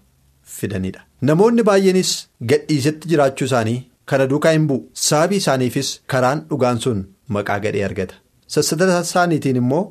fidanidha 0.59 1.01
namoonni 1.33 1.63
baay'eenis 1.73 2.15
gadhiisetti 2.53 3.09
jiraachuu 3.15 3.47
isaanii. 3.51 3.81
Kana 4.13 4.27
duukaa 4.31 4.53
hin 4.57 4.67
bu'u. 4.71 4.81
Sababii 5.09 5.37
isaaniifis 5.43 5.91
karaan 6.15 6.41
dhugaan 6.51 6.81
sun 6.87 7.05
maqaa 7.37 7.59
gadhee 7.67 7.85
argata. 7.89 8.15
Sassata 8.55 9.01
isaaniitiin 9.01 9.57
immoo 9.63 9.85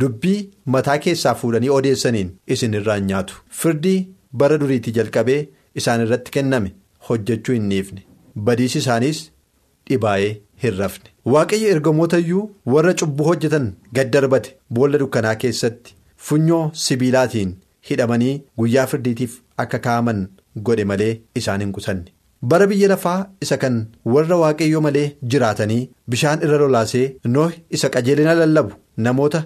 dubbii 0.00 0.50
mataa 0.76 0.98
keessaa 1.06 1.34
fuudhanii 1.40 1.68
odeessaniin 1.78 2.30
isin 2.56 2.74
irraan 2.80 3.06
nyaatu. 3.10 3.34
Firdii 3.62 3.98
bara 4.42 4.58
duriitii 4.60 4.92
jalqabee 4.98 5.40
isaan 5.82 6.00
irratti 6.06 6.30
kenname 6.36 6.72
hojjechuu 7.08 7.54
hin 7.58 7.68
dhiifne. 7.74 8.02
Badiisi 8.46 8.78
isaaniis 8.84 9.22
dhibaa'ee 9.90 10.30
hin 10.62 10.76
rafne. 10.78 11.10
Waaqayyo 11.34 11.68
ergamoota 11.76 12.18
iyyuu 12.24 12.44
warra 12.74 12.94
cubbuu 13.02 13.26
hojjetan 13.30 13.66
gad 13.98 14.10
darbate 14.16 14.54
boolla 14.78 14.98
dukkanaa 15.02 15.34
keessatti 15.44 15.94
funyoo 16.28 16.62
sibiilaatiin 16.84 17.52
hidhamanii 17.90 18.32
guyyaa 18.62 18.86
firdiitiif 18.94 19.36
akka 19.64 19.78
kaa'aman 19.86 20.24
godhe 20.68 20.84
malee 20.92 21.12
isaan 21.42 21.60
hin 21.64 21.72
qusanne. 21.78 22.10
Bara 22.42 22.66
biyya 22.70 22.88
lafaa 22.88 23.18
isa 23.44 23.56
kan 23.62 23.76
warra 24.14 24.36
waaqayyo 24.42 24.80
malee 24.86 25.06
jiraatanii 25.32 25.80
bishaan 26.14 26.42
irra 26.46 26.58
lolaasee 26.62 27.06
noohi 27.34 27.62
isa 27.78 27.88
qajeelina 27.96 28.34
lallabu 28.40 28.74
namoota 29.06 29.42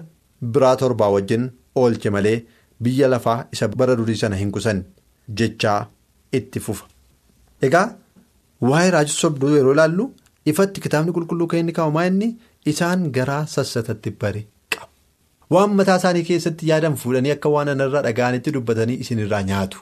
biraa 0.55 0.75
torbaa 0.81 1.09
wajjin 1.15 1.49
oolche 1.81 2.09
malee 2.15 2.37
biyya 2.87 3.07
lafaa 3.13 3.37
isa 3.57 3.67
bara 3.81 3.95
durii 4.01 4.15
sana 4.23 4.35
hin 4.41 4.51
qusanne 4.55 4.83
jechaa 5.41 5.79
itti 6.39 6.59
fufa. 6.65 6.85
Egaa 7.67 7.87
waa'ee 8.69 8.91
raajii 8.95 9.17
sobduu 9.23 9.51
yeroo 9.57 9.73
ilaallu 9.77 10.05
ifatti 10.53 10.81
kitaabni 10.87 11.11
qulqulluu 11.17 11.47
kan 11.51 11.59
inni 11.63 11.73
kaa'umaa 11.77 12.05
inni 12.11 12.27
isaan 12.71 13.05
garaa 13.17 13.43
sassatatti 13.55 14.11
bare 14.23 14.41
qabu. 14.75 14.89
Waan 15.53 15.75
mataa 15.79 15.97
isaanii 16.01 16.23
keessatti 16.31 16.69
yaadan 16.71 16.95
fuudhanii 17.03 17.31
akka 17.37 17.49
waan 17.55 17.69
anarraa 17.75 18.01
dhaga'anitti 18.07 18.51
dubbatanii 18.57 18.99
isinirraa 19.05 19.43
nyaatu 19.51 19.77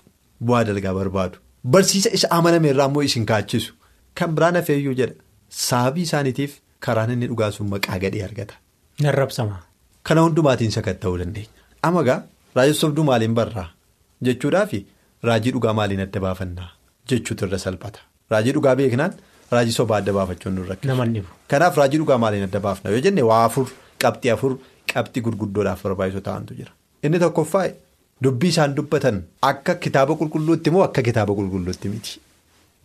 bu'aa 0.46 0.64
dalgaa 0.70 0.94
barbaadu. 1.00 1.38
Barsiisa 1.64 2.10
isa 2.18 2.28
amaname 2.32 2.70
irraa 2.74 2.88
immoo 2.90 3.04
isin 3.08 3.26
kaachisu 3.26 3.74
kan 4.20 4.36
biraan 4.36 4.56
hafeeyyuu 4.60 4.94
jedha 5.00 5.16
sababii 5.50 6.02
isaaniitiif 6.08 6.58
karaan 6.88 7.12
inni 7.16 7.28
dhugaa 7.32 7.52
sun 7.58 7.70
maqaa 7.74 8.00
gadhee 8.04 8.24
argata. 8.28 8.56
Narrabsama. 9.02 9.60
Kana 10.04 10.22
hundumaatiin 10.26 10.72
sakatta'uu 10.76 11.18
dandeenya. 11.22 11.50
Amma 11.84 12.02
egaa 12.06 12.20
raajii 12.56 12.74
sobduu 12.82 13.04
maaliin 13.10 13.34
barraa 13.40 13.70
jechuudhaafi 14.30 14.82
raajii 15.30 15.52
dhugaa 15.56 15.74
maaliin 15.80 16.02
adda 16.08 16.20
baafannaa 16.26 16.70
jechuutu 17.10 17.46
irra 17.48 17.58
salphata. 17.66 18.00
Raajii 18.32 18.54
dhugaa 18.58 18.76
beeknaan 18.82 19.14
raajii 19.52 19.72
sobaa 19.80 19.98
adda 20.04 20.14
baafachuun 20.20 20.56
nurra 20.60 20.76
dhibu. 20.84 21.28
Kanaaf 21.48 21.78
raajii 21.78 21.98
dhugaa 22.04 22.18
maaliin 22.26 22.44
adda 22.50 22.60
baafna 22.60 22.92
yoo 22.92 23.00
jenne 23.08 23.22
waa 23.32 23.44
afur 23.46 23.68
qabxii 24.04 24.30
afur 24.36 24.58
qabxii 24.94 25.22
gurguddoodhaaf 25.30 25.84
barbaachisu 25.88 26.22
ta'antu 26.28 26.54
jira. 26.60 26.72
Inni 27.04 27.20
tokkoffaa 27.20 27.68
dubbii 28.24 28.50
isaan 28.54 28.76
dubbatan 28.78 29.22
akka 29.52 29.76
kitaaba 29.86 30.16
qulqulluutti 30.22 30.72
moo 30.76 30.84
akka 30.88 31.02
kitaaba 31.10 31.34
qulqulluutti 31.40 31.90
miti 31.94 32.20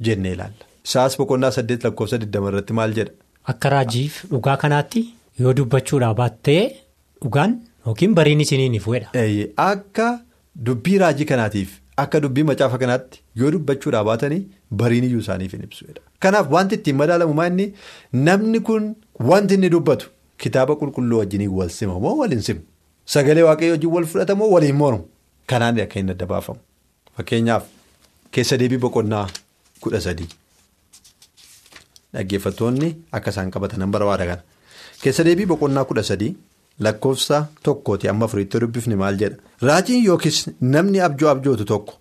jennee 0.09 0.33
ilaalla. 0.37 0.65
Isaas 0.89 1.17
boqonnaa 1.21 1.51
saddeet 1.57 1.85
lakkoofsa 1.87 2.17
20 2.25 2.49
irratti 2.53 2.73
maal 2.79 2.95
jedha. 2.99 3.13
Akka 3.53 3.69
raajiif 3.75 4.21
dhugaa 4.31 4.57
kanaatti 4.63 5.03
yoo 5.41 5.53
dubbachuudhaa 5.59 6.15
baattee 6.21 6.63
dhugaan 7.23 7.59
yookiin 7.87 8.15
bariin 8.21 8.41
isiniin 8.47 8.73
ni 8.77 8.81
fuudha. 8.87 9.11
Akka 9.71 10.07
dubbii 10.69 10.99
raajii 11.05 11.25
kanaatiif 11.33 11.75
akka 12.05 12.21
dubbii 12.25 12.43
macaafa 12.51 12.79
kanaatti 12.85 13.21
yoo 13.43 13.51
dubbachuudhaa 13.57 14.05
baatanii 14.11 14.43
bariin 14.83 15.05
iyyuu 15.11 15.21
isaaniif 15.27 15.53
hin 15.53 15.63
ibsuudha. 15.69 16.01
Kanaaf 16.21 16.51
wanti 16.57 16.75
ittiin 16.81 16.97
madaalamu 17.03 17.35
maanni 17.41 17.69
namni 18.13 18.61
kun 18.71 18.89
wanti 19.31 19.55
inni 19.61 19.71
dubbatu 19.77 20.11
kitaaba 20.45 20.77
qulqulluu 20.81 21.19
wajjin 21.23 21.47
wal 21.61 21.69
sima 21.77 21.99
moo 22.07 22.17
wal 22.23 22.31
hin 22.37 22.43
simu 22.49 22.61
sagalee 23.15 23.43
waaqayyoo 23.49 23.73
wajjin 23.77 23.91
wal 23.97 24.07
fudhata 24.13 24.35
moo 24.41 24.51
waliin 24.55 24.75
mormu 24.83 25.05
kanaan 25.53 25.81
akka 25.85 25.99
hin 26.01 26.11
adda 26.15 26.27
baafamu. 26.33 26.61
Fakkeenyaaf 27.17 27.65
keessa 28.33 28.59
deebii 28.61 28.79
boqonnaa 28.85 29.27
kudha 29.85 30.01
sadii 30.07 30.29
dhaggeeffattoonni 32.15 32.89
akka 33.19 33.31
isaan 33.35 33.51
qabatan 33.57 33.91
barbaada 33.97 34.27
kana 34.31 34.43
keessa 35.03 35.25
deebii 35.29 35.47
boqonnaa 35.55 35.85
kudha 35.91 36.03
sadii. 36.11 36.35
Lakkoofsa 36.87 37.39
tokkooti 37.67 38.09
amma 38.11 38.25
afuriitti 38.29 38.59
dubbifne 38.63 38.97
maal 38.99 39.17
jedha 39.21 39.37
raajiin 39.69 40.05
yookiis 40.09 40.37
namni 40.75 41.01
abjoo 41.07 41.31
abjootu 41.31 41.65
tokko 41.71 41.95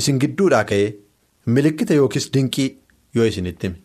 isin 0.00 0.18
gidduudhaa 0.24 0.64
ka'ee 0.70 0.90
milikkita 1.56 1.94
yookiis 2.00 2.26
dinqii 2.34 2.66
yoo 3.18 3.24
isinitti 3.30 3.66
hime 3.70 3.78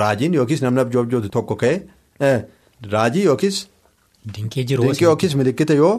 raajiin 0.00 0.34
yookiis 0.38 0.60
namni 0.66 0.80
abjoo 0.84 1.02
abjootu 1.06 1.28
tokko 1.36 1.56
ka'ee 1.62 2.34
raajii 2.92 3.24
yookiis. 3.30 3.62
Dinqii 4.36 4.66
yookiis 5.06 5.34
milikkita 5.40 5.74
yoo 5.80 5.94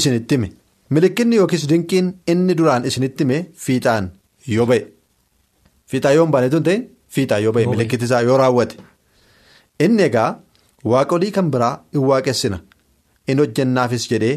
isinitti 0.00 0.34
hime 0.38 0.52
milikkinni 0.90 1.36
yookiis 1.36 1.68
dinqiin 1.68 2.12
inni 2.32 2.54
duraan 2.58 2.84
isinitti 2.84 3.24
hime 3.24 3.38
fiixaan 3.66 4.10
yoo 4.56 4.66
ba'e. 4.66 4.82
Fiixaa 5.90 6.12
yoo 6.16 6.24
hin 6.26 6.32
baanetu 6.32 6.56
hin 6.60 6.64
ta'in 6.68 6.82
fiixaa 7.16 7.38
yoo 7.44 7.52
ba'e. 7.52 7.66
Milikkitisaa 7.72 8.20
yoo 8.28 8.36
raawwate. 8.42 8.76
Inni 9.80 10.02
egaa 10.08 10.30
waaqolii 10.92 11.30
kan 11.32 11.50
biraa 11.50 11.74
hin 11.92 12.02
waaqessina. 12.10 12.60
in 13.32 13.38
hojjannaafis 13.40 14.02
jedhee 14.10 14.34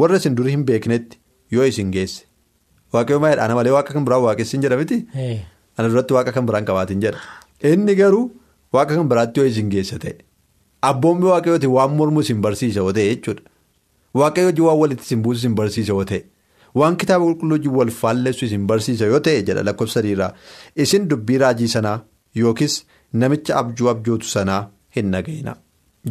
warra 0.00 0.16
isin 0.20 0.34
durii 0.38 0.50
hin 0.54 0.62
beeknetti 0.68 1.18
yoo 1.56 1.64
isin 1.72 1.90
geesse. 1.96 2.24
Waaqayyo 2.92 3.20
maayidha 3.24 3.44
ana 3.44 3.54
malee 3.58 3.72
waaqa 3.74 3.92
kan 3.96 4.04
biraan 4.08 4.22
waaqessin 4.24 4.62
jedha 4.64 4.76
miti? 4.80 4.96
Ana 5.78 5.88
duratti 5.92 6.14
waaqa 6.16 6.32
kan 6.36 6.46
biraan 6.48 6.64
qabaatin 6.70 7.00
jedha. 7.04 7.18
Inni 7.70 7.94
garuu 8.00 8.24
waaqa 8.76 8.94
kan 8.98 9.08
biraatti 9.12 9.40
yoo 9.40 9.46
isin 9.52 9.70
geesse 9.74 9.98
ta'e. 10.04 10.16
Abboommi 10.90 11.26
waaqayyooti 11.30 11.66
waan 11.76 11.94
mormu 12.00 12.20
isin 12.26 12.40
barsiisa 12.46 12.80
yoo 12.82 12.92
ta'e 12.98 13.06
jechuudha 13.12 13.42
waaqayyo 14.22 14.48
hojii 14.50 14.66
waan 14.68 14.78
walitti 14.82 15.04
isin 15.08 15.22
buusu 15.26 15.38
isin 15.42 15.54
barsiisa 15.60 15.92
yoo 15.92 16.04
ta'e 16.12 16.22
waan 16.82 16.96
kitaaba 17.02 17.24
qulqulluu 17.28 17.56
hojii 17.58 17.74
wal 17.78 17.90
faallessu 18.00 18.44
isin 18.48 18.66
barsiisa 18.72 19.04
yoo 19.12 19.20
ta'e 19.28 19.42
jedha 19.50 19.62
lakkoofsa 19.68 20.00
sadiirraa 20.00 20.32
isin 20.86 21.08
dubbii 21.12 21.38
raajii 21.44 21.68
sanaa 21.76 21.98
yookiis 22.42 22.76
namicha 23.24 23.56
abjuu 23.62 23.88
abjootu 23.94 24.26
sanaa 24.36 24.62
hin 24.96 25.10
nagayina 25.16 25.56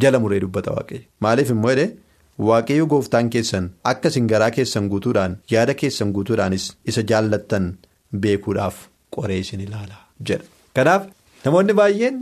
jala 0.04 0.18
muree 0.24 0.40
dubbata 0.46 0.70
waaqayyo 0.78 1.02
maaliif 1.26 1.50
immoo 1.56 1.70
jedhee. 1.74 1.90
Waaqayyo 2.46 2.86
gooftaan 2.92 3.28
keessan 3.32 3.66
akka 3.90 4.08
isin 4.12 4.24
garaa 4.30 4.50
keessan 4.54 4.86
guutuudhaan 4.92 5.34
yaada 5.52 5.74
keessan 5.82 6.12
guutuudhaanis 6.14 6.64
isa 6.92 7.02
jaallattan 7.10 7.68
beekuudhaaf 8.24 8.80
qoree 9.16 9.36
isin 9.42 9.60
ilaala 9.66 9.98
jedha. 10.30 10.44
Kanaaf 10.76 11.04
namoonni 11.44 11.72
baay'een 11.80 12.16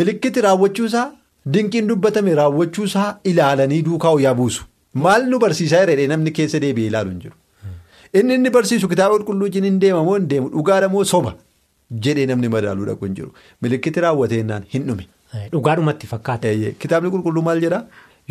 milikkiti 0.00 0.40
raawwachuusaa 0.46 1.06
dinqiin 1.54 1.88
dubbatame 1.92 2.34
raawwachuusaa 2.40 3.06
ilaalanii 3.32 3.82
duukaa 3.86 4.10
hoyaa 4.16 4.34
buusu. 4.40 4.64
Maal 5.04 5.26
nu 5.30 5.38
barsiisaa 5.44 5.82
jireedha 5.86 6.08
namni 6.14 6.32
keessa 6.38 6.60
deebi'ee 6.64 6.86
ilaalu 6.92 7.10
hin 7.14 7.20
jiru. 7.24 7.36
Inni 8.20 8.34
inni 8.40 8.50
barsiisu 8.56 8.88
kitaaba 8.92 9.18
qulqulluu 9.18 9.46
wajjin 9.48 9.64
hin 9.68 9.78
deema 9.84 10.02
moo 10.08 10.16
hin 10.18 10.28
deemu 10.32 10.48
dhugaadha 10.56 10.88
moo 10.94 11.04
soba 11.12 11.34
jedhee 12.06 12.26
namni 12.32 12.48
madaaluu 12.56 12.86
dhaqu 12.90 13.04
hin 13.08 13.14
jiru. 13.20 13.30
Milikkiti 13.62 14.00
raawwateennaan 14.06 14.64
hin 14.74 14.86
dhume. 14.90 15.06
Dhugaadhumatti 15.54 16.06
fakkaata. 16.12 16.48
Kitaabni 16.84 17.10
qulqulluu 17.16 17.42
maal 17.48 17.60
jedhaa? 17.66 17.82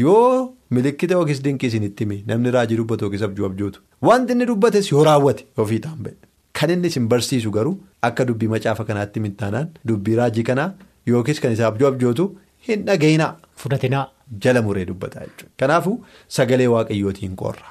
Yoo 0.03 0.53
milikkita 0.75 1.13
yookiis 1.19 1.41
dinqii 1.43 1.67
isinitti 1.71 2.03
hime 2.03 2.15
namni 2.29 2.51
raajii 2.55 2.77
dubbatu 2.79 3.05
yookiis 3.05 3.21
abjuu 3.27 3.45
abjootu 3.49 3.79
wanti 4.07 4.33
inni 4.35 4.45
dubbates 4.49 4.89
yoo 4.91 5.03
raawwate 5.07 5.45
yoo 5.59 5.65
fiixaan 5.69 6.01
ba'e 6.07 6.13
kan 6.59 6.69
inni 6.73 6.87
isin 6.91 7.05
barsiisu 7.13 7.51
garuu 7.57 7.71
akka 8.07 8.25
dubbii 8.31 8.47
macaafa 8.53 8.83
kanaatti 8.89 9.19
mintaanaan 9.25 9.69
dubbii 9.91 10.15
raajii 10.19 10.43
kanaa 10.49 10.67
yookiis 11.13 11.39
kan 11.45 11.51
isa 11.57 11.67
abjuu 11.69 11.87
abjootu 11.91 12.25
hin 12.67 12.83
dhagayinaa. 12.89 13.29
Fudhatinaa. 13.63 14.03
Jala 14.43 14.61
muree 14.61 14.85
dubbataa 14.85 15.19
jechuudha. 15.25 15.51
Kanaafuu 15.57 15.97
sagalee 16.27 16.67
waaqayyootiin 16.67 17.35
qorra 17.35 17.69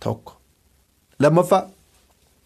tokko 0.00 0.32
lammaffaa 1.20 1.62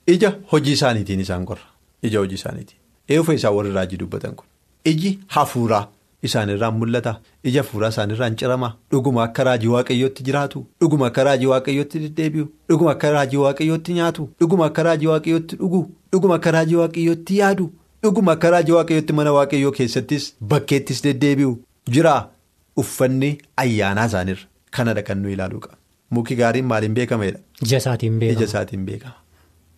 ija 0.07 0.33
hojii 0.53 0.73
isaaniitiin 0.79 1.21
isaan 1.21 1.45
qorra 1.47 1.67
ija 2.03 2.19
hojii 2.19 2.35
isaaniitiin 2.41 2.81
eegufa 3.09 3.35
isaan 3.35 3.55
warri 3.57 3.73
raajii 3.73 3.99
dubbatan 3.99 4.35
kun 4.35 4.47
iji 4.85 5.19
hafuuraa. 5.27 5.89
Isaanirraan 6.25 6.75
mul'ata 6.81 7.11
ija 7.45 7.63
hafuuraa 7.63 7.89
isaanirraan 7.93 8.37
cirama 8.43 8.69
dhuguma 8.93 9.23
akka 9.25 9.45
raajii 9.45 9.69
waaqayyootti 9.73 10.23
jiraatu 10.29 10.63
dhuguma 10.81 11.07
akka 11.07 11.25
raajii 11.29 11.47
waaqayyootti 11.51 11.99
deddeebi'u 12.05 12.47
dhuguma 12.71 12.91
akka 12.93 13.11
raajii 13.17 13.37
waaqayyootti 13.43 13.93
nyaatu 13.99 14.29
dhuguma 14.41 14.67
akka 14.71 14.83
raajii 14.87 15.07
waaqayyootti 15.11 15.57
dhugu 15.63 15.81
dhuguma 16.13 16.35
akka 16.41 16.51
raajii 16.57 16.77
waaqayyootti 16.79 17.37
yaadu 17.41 17.67
dhuguma 18.07 18.33
akka 18.33 18.51
raajii 18.55 18.73
waaqayyootti 18.77 19.13
mana 19.19 19.33
waaqayyoo 19.37 19.73
keessattis 19.81 20.31
bakkeettis 20.55 21.03
deddeebi'u 21.09 21.53
jira 21.97 22.15
uffanni 22.83 23.31
ayyaanaa 23.63 24.07
isaanirra 24.11 24.47
kanadha 24.77 25.03
kan 25.09 25.19
nu 25.25 25.29
ilaaluu 25.35 25.61
qaba 25.65 25.77
muki 26.17 26.35
gaariin 26.41 26.65
maaliin 26.71 26.95
beekameedha. 26.99 27.39
Ija 27.65 27.77
isaatiin 27.83 28.19
beekama. 28.21 28.39
Ija 28.41 28.47
isaatiin 28.51 28.85
beekama 28.87 29.15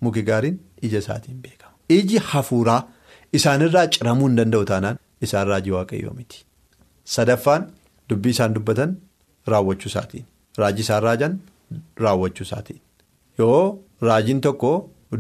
muki 0.01 0.23
gaariin 0.29 0.59
ija 0.89 0.99
isaatiin 1.05 1.39
beekama 1.45 1.73
iji 1.99 2.19
hafuuraa 2.31 2.81
isaanirraa 3.41 3.87
ciramuu 3.97 4.27
hin 4.29 4.37
danda'u 4.41 4.65
taanaan. 4.73 4.99
Isaan 5.27 5.47
raajii 5.49 5.71
waaqayyoo 5.77 6.15
miti. 6.17 6.45
Sadaffaan 7.15 7.63
dubbii 8.11 8.31
isaan 8.35 8.55
dubbatan 8.55 8.91
raawwachuu 9.53 9.89
isaatiin. 9.93 10.25
Raajii 10.59 10.81
isaan 10.87 11.03
raajan 11.03 11.39
raawwachuu 12.05 12.45
isaatiin. 12.49 12.81
Yoo 13.39 13.79
raajiin 14.09 14.41
tokko 14.47 14.73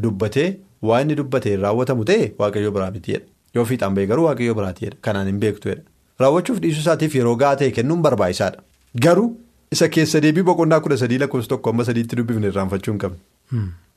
dubbatee 0.02 0.48
waa 0.90 1.00
inni 1.04 1.14
dubbatee 1.20 1.56
raawwatamu 1.64 2.04
ta'e 2.10 2.26
waaqayyoo 2.38 2.72
biraa 2.78 2.90
mitiidha. 2.96 3.24
Yoo 3.54 3.64
fiixaan 3.70 3.94
ba'e 3.98 4.06
garuu 4.10 4.24
waaqayyoo 4.28 4.54
biraatiidha. 4.60 4.96
Kanaan 5.00 5.26
hin 5.32 5.40
beektuedha. 5.44 5.82
Raawwachuuf 6.20 6.58
dhiisuu 6.64 6.80
isaatiif 6.84 7.14
yeroo 7.18 7.36
gahaa 7.42 7.56
ta'e 7.62 7.70
kennuun 7.78 8.02
barbaachisaadha. 8.06 8.62
Garuu 9.06 9.28
isa 9.76 9.88
keessa 9.96 10.20
deebii 10.24 10.42
boqonnaa 10.48 10.80
kudha 10.84 10.96
sadii 11.02 11.18
lakkoofsa 11.22 11.48
tokko 11.54 11.70
amma 11.74 11.84
sadiitti 11.88 12.16
dubbifne 12.20 12.46
irraanfachuu 12.52 12.92
hin 12.94 12.98
qabne. 13.04 13.18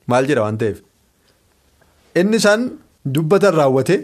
Maal 0.06 0.26
jedha 0.30 0.42
waan 0.46 0.58
ta'eef? 0.62 0.80
Inni 2.22 2.36
isaan 2.42 2.66
dubbatan 3.18 3.54
raawwate 3.60 3.96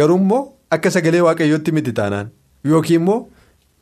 garuu 0.00 0.16
immoo. 0.22 0.42
Akka 0.70 0.90
sagalee 0.90 1.20
waaqayyootti 1.26 1.72
miti 1.78 1.92
taanaan 1.98 2.30
yookiin 2.72 3.00
immoo 3.00 3.18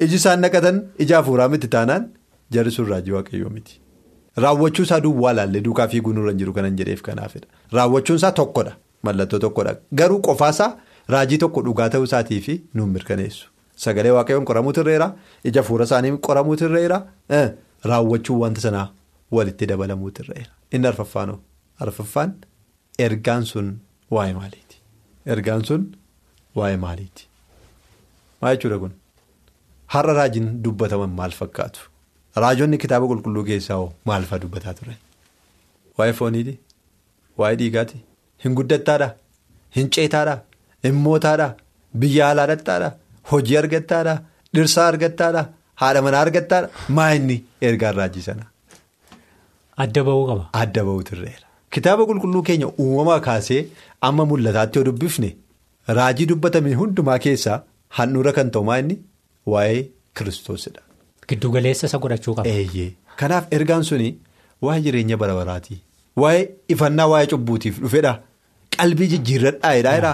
iji 0.07 0.17
isaan 0.21 0.41
naqatan 0.45 0.81
ija 1.05 1.17
hafuuraa 1.21 1.49
miti 1.53 1.69
taanaan 1.75 2.09
jarri 2.57 2.71
sun 2.77 2.89
raajii 2.93 3.13
waaqayyoo 3.17 3.51
miti. 3.57 3.79
Raawwachuu 4.45 4.83
isaa 4.89 5.01
duwwaa 5.05 5.33
laallee 5.39 5.61
duukaa 5.67 5.87
fiiguu 5.93 6.13
nurra 6.17 6.31
hin 6.35 6.39
jiru 6.43 6.53
kanan 6.57 6.77
jedheef 6.81 7.03
kanaafidha. 7.09 7.47
Raawwachuun 7.73 8.17
isaa 8.23 8.33
tokkodha. 8.41 8.77
Mallattoo 9.03 9.39
tokkodha. 9.45 9.75
Garuu 10.03 10.19
qofaasaa 10.29 10.69
raajii 11.15 11.39
tokko 11.45 11.63
dhugaa 11.69 11.89
ta'uu 11.95 12.05
isaatii 12.11 12.41
fi 12.49 12.61
nuun 12.75 12.91
mirkaneessu. 12.97 13.49
Sagalee 13.85 14.13
waaqayyoon 14.17 14.45
qoramuutu 14.51 14.81
irreera. 14.85 15.09
Ija 15.49 15.61
hafuura 15.63 15.85
isaanii 15.89 16.17
qoramuutu 16.29 16.65
irreera. 16.69 16.99
Raawwachuu 17.91 18.41
wanta 18.43 18.61
sanaa 18.67 18.89
walitti 19.37 19.67
dabalamuutu 19.73 20.23
irreera. 20.25 20.51
Inni 20.75 20.87
arfaffaanoo? 20.93 21.39
Arfaffaan 21.85 22.33
ergaan 23.07 23.45
sun 23.53 23.69
waa'ee 24.17 24.35
maaliiti? 24.41 24.77
Ergaan 25.35 25.65
sun. 25.69 25.87
Waa'ee 26.57 26.77
maaliiti? 26.87 27.27
Maal 28.43 28.57
jechuudha 28.57 28.79
kun? 28.83 28.93
Har'a 29.95 30.13
raajiin 30.19 30.51
dubbataman 30.65 31.11
maal 31.21 31.31
fakkaatu? 31.41 31.81
Raajonni 32.45 32.79
kitaaba 32.85 33.07
qulqulluu 33.13 33.45
keessaa 33.51 33.77
hoo 33.81 33.89
maal 34.11 34.23
fa'aa 34.31 34.43
dubbataa 34.45 34.75
turan? 34.81 34.97
Waa'ee 35.99 36.13
fooniiti? 36.21 36.55
Waa'ee 37.39 37.57
dhiigaati? 37.63 37.97
Hin 38.45 38.55
guddattaadhaa? 38.61 39.11
Hin 39.77 39.91
ceetaadhaa? 39.97 40.39
Hin 40.85 40.95
mootaadhaa? 41.07 41.53
Biyya 42.05 42.29
alaa 42.35 42.47
dhattaadhaa? 42.53 42.93
Hojii 43.33 43.57
argattaadhaa? 43.63 44.19
Dhirsaa 44.55 44.87
argattaadhaa? 44.93 45.47
Haadha 45.83 46.03
manaa 46.07 46.21
argattaadhaa? 46.27 46.71
Maa 46.99 47.11
inni 47.19 47.37
ergaan 47.69 47.95
raajii 48.01 48.23
sanaa? 48.29 48.49
Adda 49.85 50.03
ba'uu 50.09 50.25
qaba. 50.31 50.45
Adda 50.63 50.85
ba'uutu 50.89 51.15
irreera. 51.17 51.47
Kitaaba 51.77 52.07
qulqulluu 52.11 52.43
keenya 52.49 52.69
uumamaa 52.85 53.21
kaasee 53.27 53.61
amma 54.09 54.25
mul'ataatti 54.31 54.79
yoo 54.81 54.85
dubbifne. 54.89 55.31
Raajii 55.99 56.27
dubbatame 56.33 56.75
hundumaa 56.81 57.19
keessaa 57.27 57.61
handhuura 57.99 58.33
kan 58.39 58.51
ta'u 58.57 58.65
maa 58.71 58.79
inni 58.83 58.97
waa'ee 59.55 59.85
kiristoosidha. 60.19 60.83
Giddu 61.29 61.51
galeessa 61.55 61.87
isa 61.91 61.99
godhachuu 62.03 62.35
qaba. 62.35 62.49
Eeyyee 62.49 62.91
kanaaf 63.23 63.47
ergaan 63.59 63.85
suni 63.91 64.11
waa'ee 64.67 64.83
jireenya 64.89 65.17
bara 65.23 65.35
baraati. 65.41 65.81
Waa'ee 66.23 66.45
ifannaa 66.77 67.07
waa'ee 67.15 67.27
cubbuutiif 67.33 67.81
dhufedha. 67.85 68.13
Qalbii 68.77 69.09
jijjiirradhaa 69.15 69.73
jedhaa 69.79 69.97
jira. 69.97 70.13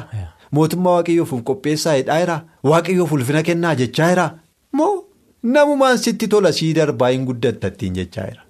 Mootummaa 0.53 0.93
waaqayyoof 0.99 1.33
qopheessaa 1.51 1.97
jira. 2.03 2.37
Waaqayyoof 2.65 3.13
ulfina 3.13 3.43
kennaa 3.43 3.75
jechaa 3.75 4.09
jira. 4.11 4.27
Moo 4.73 5.05
namumaan 5.43 5.99
sitti 5.99 6.29
tola 6.29 6.53
sii 6.53 6.75
darbaa 6.75 7.09
hin 7.09 7.25
guddattattiin 7.27 7.95
jechaa 8.01 8.27
jira. 8.31 8.43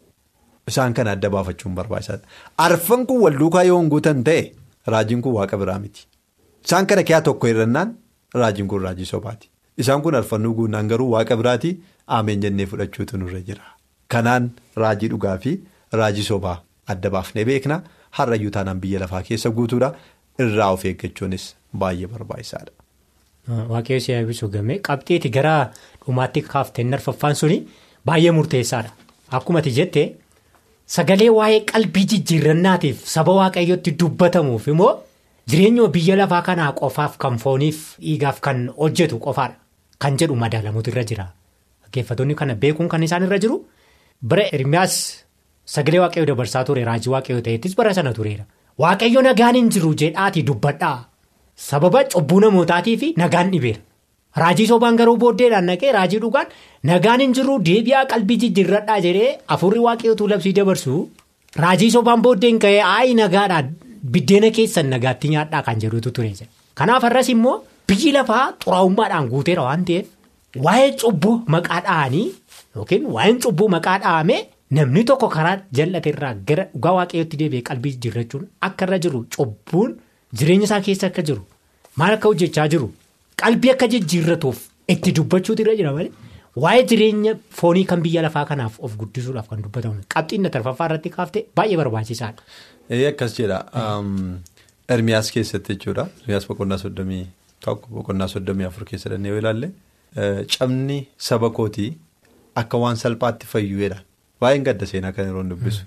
Isaan 0.69 0.95
kana 0.95 1.11
adda 1.17 1.31
baafachuun 1.31 1.75
barbaachisaadha. 1.75 2.27
Arfan 2.59 3.07
kun 3.07 3.21
wal 3.23 3.39
duukaa 3.39 3.63
yoo 3.63 3.81
hin 3.81 3.89
guutan 3.91 4.25
ta'e 4.25 4.53
raajiin 4.87 5.23
kun 5.23 5.33
waaqa 5.35 5.57
biraa 5.59 5.79
miti. 5.79 6.07
Isaan 6.65 6.87
kana 6.87 7.03
keessaa 7.03 7.23
tokko 7.29 7.47
hir'annaan 7.47 7.95
raajiin 8.35 8.69
kun 8.69 8.83
raajii 8.83 9.07
sobaati. 9.13 9.51
Isaan 9.79 10.03
kun 10.03 10.15
arfannuu 10.15 10.55
guunnaan 10.55 10.89
garuu 10.89 11.11
waaqa 11.13 11.37
biraati 11.37 11.71
ameen 12.07 12.41
jennee 12.43 12.67
fudhachuutu 12.67 13.17
nurra 13.19 13.41
jira. 13.51 13.63
Kanaan 14.09 14.51
raajii 14.77 15.09
dhugaa 15.15 15.39
fi 15.39 15.55
raajii 15.93 16.23
sobaa 16.31 16.57
adda 16.95 17.11
baafnee 17.11 17.45
beekna. 17.45 17.81
Har'ayyuu 18.11 18.51
taanaan 18.51 18.81
biyya 18.81 19.01
lafaa 19.01 19.23
keessa 19.23 19.51
guutuudha. 19.51 19.93
Irraa 20.45 20.71
of 20.73 20.85
eeggachuunis 20.85 21.45
baay'ee 21.83 22.07
barbaachisaadha. 22.13 22.73
Waaqayyo 23.73 24.01
si 24.01 24.13
eebbisu 24.13 24.49
gamee 24.55 24.79
qabxiiti 24.89 25.31
gara 25.37 25.55
dhumaatti 26.05 26.43
kaafteen 26.43 26.91
narfaffaan 26.91 27.35
suni 27.41 27.59
baay'ee 28.07 28.33
murteessaadha. 28.39 28.91
Akkuma 29.39 29.59
ati 29.63 29.71
jette 29.79 30.03
sagalee 30.97 31.31
waa'ee 31.39 31.61
qalbii 31.73 32.07
jijjiirrannaatiif 32.13 33.05
saba 33.15 33.33
waaqayyootti 33.41 33.95
dubbatamuuf 34.01 34.67
immoo 34.73 34.93
jireenya 35.51 35.89
biyya 35.95 36.17
lafaa 36.23 36.43
kanaa 36.49 36.73
qofaaf 36.81 37.17
kan 37.19 37.39
fooniif 37.45 37.81
dhiigaaf 38.01 38.41
kan 38.41 38.69
hojjetu 38.79 39.19
qofaadha. 39.19 39.57
Kan 39.99 40.17
jedhu 40.21 40.35
madaalamuutu 40.37 40.91
irra 40.91 41.05
jira. 41.11 41.27
Dhaggeeffattoonni 41.85 42.35
kana 42.35 42.55
beekuun 42.55 42.89
kan 42.89 43.03
isaan 43.03 43.23
irra 43.29 43.39
jiru 43.39 43.63
bara 44.23 44.43
Ermiyaas 44.53 44.97
sagalee 45.65 46.01
waaqayyoo 46.05 46.27
dabarsaa 46.33 46.65
ture 46.65 46.85
raajii 46.85 47.11
waaqayyoo 47.15 47.43
ta'ettis 47.47 47.77
bara 47.77 47.95
sana 47.95 48.13
tureera. 48.13 48.45
Waaqayyo 48.83 49.23
nagaan 49.27 49.57
hin 49.59 49.69
jiru 49.75 49.93
jedhaatii 50.03 50.43
dubbadhaa. 50.49 50.97
Sababa 51.69 52.05
cubbuu 52.15 52.41
namootaatii 52.45 52.97
fi 53.03 53.13
nagaan 53.23 53.51
dhibeera. 53.53 53.81
Raajii 54.43 54.67
sobaan 54.71 54.97
garuu 55.01 55.17
booddeedhaan 55.23 55.65
naqee 55.71 55.93
raajii 55.97 56.19
dhugaan 56.25 56.51
nagaan 56.91 57.21
hin 57.25 57.33
jiru 57.39 57.55
deebi'aa 57.69 58.03
qalbii 58.11 58.37
jijjiirradhaa 58.43 58.99
jedhee 59.07 59.31
afurri 59.57 59.81
waaqayyootu 59.87 60.29
labsii 60.33 60.53
dabarsu. 60.59 60.97
Raajii 61.65 61.91
sobaan 61.95 62.23
booddeen 62.27 62.59
ka'ee 62.65 62.83
ayi 62.89 63.15
nagaadhaan 63.21 63.71
biddeena 64.17 64.51
keessan 64.59 64.91
nagaatti 64.95 65.29
nyaadhaa 65.35 65.63
kan 65.69 65.81
jedhutu 65.85 66.11
ture. 66.19 66.33
Kanaaf 66.75 67.03
har'as 67.09 67.29
immoo 67.35 67.57
biyyi 67.89 68.13
lafaa 68.19 68.45
xuraa'ummaadhaan 68.65 69.31
guuteera 69.33 69.63
waan 69.69 69.85
ta'eef 69.89 70.07
waa'ee 70.67 70.93
cubbuu 71.01 71.35
maqaa 71.55 71.81
dha'anii 71.89 72.27
yookiin 72.77 73.09
waa'een 73.17 73.41
cubbuu 73.47 73.69
maqaa 73.77 73.99
dha'ame 74.05 74.37
namni 74.71 75.05
tokko 75.05 75.29
karaa 75.37 75.57
jal'ate 75.79 76.09
irraa 76.15 76.35
gara 76.49 76.65
dhugaa 76.75 76.93
waaqayyootti 76.99 77.37
deebi'ee 77.43 77.63
qalbii 77.71 77.93
jijjiirrachuun 77.97 78.47
akka 78.69 78.85
irra 78.87 78.99
jiru 79.07 79.25
cubbuun. 79.37 79.97
Jireenya 80.39 80.65
isaa 80.69 80.81
keessa 80.87 81.07
akka 81.11 81.23
jiru 81.29 81.43
maal 82.03 82.15
akka 82.17 82.29
hojjechaa 82.33 82.69
jiru 82.73 82.89
qalbii 83.43 83.71
akka 83.75 83.87
jijjiirratuuf 83.93 84.59
itti 84.95 85.13
dubbachuutu 85.19 85.63
irra 85.65 85.75
jira 85.81 85.93
malee 85.99 86.11
waa'ee 86.65 86.83
jireenya 86.91 87.35
foonii 87.61 87.85
kan 87.93 88.03
biyya 88.07 88.23
lafaa 88.27 88.45
kanaaf 88.51 88.81
of 88.89 88.97
guddisuudhaaf 89.03 89.49
kan 89.53 89.63
dubbatamu 89.63 90.03
qabxiin 90.15 90.43
na 90.47 90.51
tarfaffaa 90.57 90.87
irratti 90.91 91.11
kaaftee 91.17 91.45
baay'ee 91.57 91.77
barbaachisaadha. 91.83 92.43
Akkas 93.11 93.37
jedha 93.39 93.59
Ermiyaas 94.95 95.31
keessatti 95.35 95.75
jechuudha 95.77 96.07
Ermiyaas 96.23 96.47
boqonnaa 96.51 96.79
soddomii 96.83 97.25
tokko 97.65 97.89
boqonnaa 98.01 98.29
soddomii 98.35 98.67
afur 98.69 98.85
keessa 98.91 99.11
dhannee 99.13 99.31
yoo 99.35 99.39
ilaalle 99.43 99.71
cabni 100.57 100.99
saba 101.29 101.51
kootii 101.61 101.89
akka 102.63 102.79
waan 102.85 102.97
salphaatti 103.05 103.47
fayyuudha 103.53 103.99
baay'een 104.41 104.65
gadda 104.69 104.87
seenaa 104.93 105.13
kan 105.17 105.27
yeroo 105.29 105.43
dubbisu. 105.53 105.85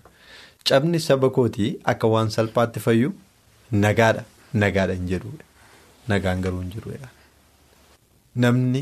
Cabni 0.70 1.00
saba 1.08 1.30
kootii 1.38 1.70
akka 1.94 2.08
waan 2.14 2.30
salphaatti 2.36 2.80
fayyu. 2.86 3.14
Nagaadha 3.86 4.24
nagaadha 4.64 4.94
hin 5.00 5.08
jedhuudha 5.12 5.46
nagaan 6.12 6.42
garuu 6.46 6.62
hin 6.62 6.70
jiruudha 6.76 7.10
namni 8.44 8.82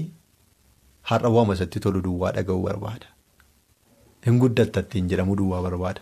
har'a 1.12 1.29
waama 1.38 1.53
isatti 1.57 1.79
tolu 1.86 2.01
duwwaa 2.05 2.31
dhaga'uu 2.38 2.63
barbaada. 2.67 3.07
Hin 4.25 4.39
guddatta 4.44 4.79
ittiin 4.85 5.07
jedhamu 5.13 5.35
duwwaa 5.42 5.61
barbaada. 5.65 6.01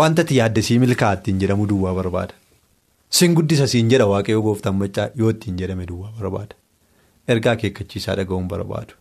Wanta 0.00 0.22
ati 0.26 0.36
yaaddesii 0.38 0.78
milkaa'aa 0.84 1.18
ittiin 1.20 1.38
jedhamu 1.42 1.66
duwwaa 1.72 1.94
barbaada. 1.98 2.34
Sin 3.18 3.34
guddisa 3.38 3.66
siin 3.72 3.88
jedha 3.92 4.06
waaqayyoo 4.12 4.42
gooftaan 4.46 4.76
maccaa 4.82 5.08
yoo 5.20 5.30
ittiin 5.36 5.56
jedhame 5.60 5.86
duwwaa 5.90 6.12
barbaada. 6.20 6.54
Ergaa 7.34 7.52
akeekkachiisaa 7.58 8.16
dhaga'uun 8.20 8.48
barbaadu. 8.54 8.94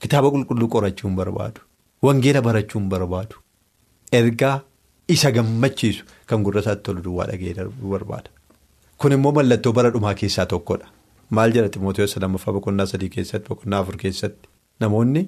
Kitaaba 0.00 0.30
qulqulluu 0.34 0.68
qorachuun 0.76 1.16
barbaadu 1.20 1.60
wangeela 2.02 2.42
barachuun 2.42 2.88
barbaadu 2.88 3.36
ergaa. 4.20 4.60
Isa 5.08 5.30
gammachiisu 5.36 6.04
kan 6.26 6.42
gurra 6.44 6.60
isaatti 6.62 6.82
tolu 6.86 7.02
duwwaa 7.04 7.26
dhaga'ee 7.30 7.64
barbaada. 7.92 8.30
Kun 8.98 9.12
immoo 9.12 9.32
mallattoo 9.38 9.72
bara 9.78 9.90
dhumaa 9.94 10.14
keessaa 10.20 10.46
tokkodha. 10.52 10.86
Maal 11.30 11.52
jedha 11.56 11.68
Ximootiyoos 11.74 12.14
lammaffaa 12.24 12.52
boqonnaa 12.56 12.86
sadii 12.92 13.08
keessatti 13.16 13.48
boqonnaa 13.48 13.80
afur 13.84 13.96
keessatti 14.02 14.48
namoonni 14.84 15.22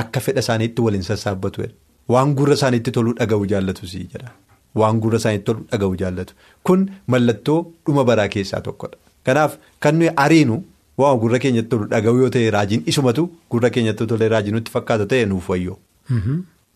akka 0.00 0.20
fedha 0.26 0.40
isaaniitti 0.46 0.82
waliin 0.86 1.02
sassaabbatu 1.10 1.68
waan 2.14 2.34
gurra 2.40 2.54
isaaniitti 2.58 2.90
tolu 2.98 3.14
dhaga'uu 3.20 3.46
jaallatu 3.52 3.86
sii 3.92 4.04
jedha. 4.14 4.30
Waan 4.74 4.98
gurra 5.00 5.18
isaaniitti 5.22 5.46
tolu 5.52 5.66
dhaga'uu 5.72 5.96
jaallatu. 6.02 6.34
Kun 6.64 6.90
mallattoo 7.06 7.60
dhuma 7.86 8.04
baraa 8.04 8.28
keessaa 8.28 8.60
tokkodha. 8.60 8.96
Kanaaf 9.24 9.58
kan 9.80 9.94
nuyi 9.98 10.10
ariinu 10.26 10.62
waan 10.98 11.18
gurra 11.18 11.38
keenyatti 11.38 11.68
tolu 11.76 11.86
dhaga'uu 11.94 12.20
yoo 12.24 12.30
ta'e 12.38 12.50
raajiin 12.58 12.82
isumatu 12.86 13.28
gurra 13.50 13.70
keenyatti 13.70 14.06
tolee 14.06 14.28
raajii 14.34 14.52
nutti 14.56 14.70
fakkaatu 14.78 15.06
ta'e 15.12 15.26
nuuf 15.26 15.48
wayyoo. 15.54 15.78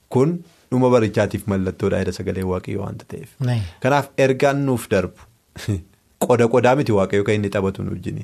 Kun. 0.08 0.42
dhuma 0.70 0.90
barichaatiif 0.94 1.46
mallattoodha 1.50 1.98
jedha 2.02 2.12
sagalee 2.18 2.42
waaqayyoo 2.50 2.82
waanta 2.82 3.06
ta'eef. 3.12 3.30
Kanaaf 3.84 4.10
ergaan 4.24 4.60
nuuf 4.66 4.88
darbu. 4.90 5.26
Qoda 6.26 6.46
qodaa 6.54 6.74
miti 6.80 6.92
waaqayyoo 6.98 7.26
kan 7.28 7.34
inni 7.38 7.50
taphatu 7.56 7.82
nu 7.86 7.96
wajjin 7.96 8.20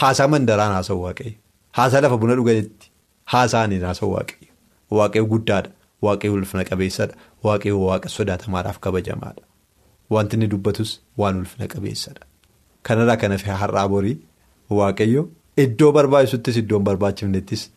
haasaa 0.00 0.28
mandaraan 0.28 0.72
haasa'u 0.76 1.02
waaqayyo. 1.02 1.36
Haasaa 1.78 2.00
lafa 2.06 2.18
buna 2.24 2.36
dhuganitti 2.40 2.90
haasa'aniin 3.34 3.84
haasa'u 3.88 4.10
waaqayyo. 4.14 4.52
Waaqayyo 4.98 5.26
guddaadha. 5.34 5.70
Waaqayyo 6.02 6.34
ulfina 6.38 6.64
qabeessadha 6.64 7.14
waaqayyo 7.44 7.80
waaqa 7.86 8.08
sodaatamaadhaaf 8.16 8.78
kabajamaadha. 8.86 9.42
Wanti 10.10 10.36
inni 10.36 10.48
dubbatus 10.54 11.00
waan 11.22 11.42
ulfina 11.44 11.68
qabeessadha 11.74 12.30
kanarraa 12.82 13.16
kan 13.16 13.32
hafe 13.36 13.50
har'aa 13.62 13.88
borii 13.88 14.16
waaqayyo 14.78 15.28
iddoo 15.64 15.92
barbaachisuttis 15.92 16.56
iddoon 16.62 16.84
barbaachifnettis 16.88 17.68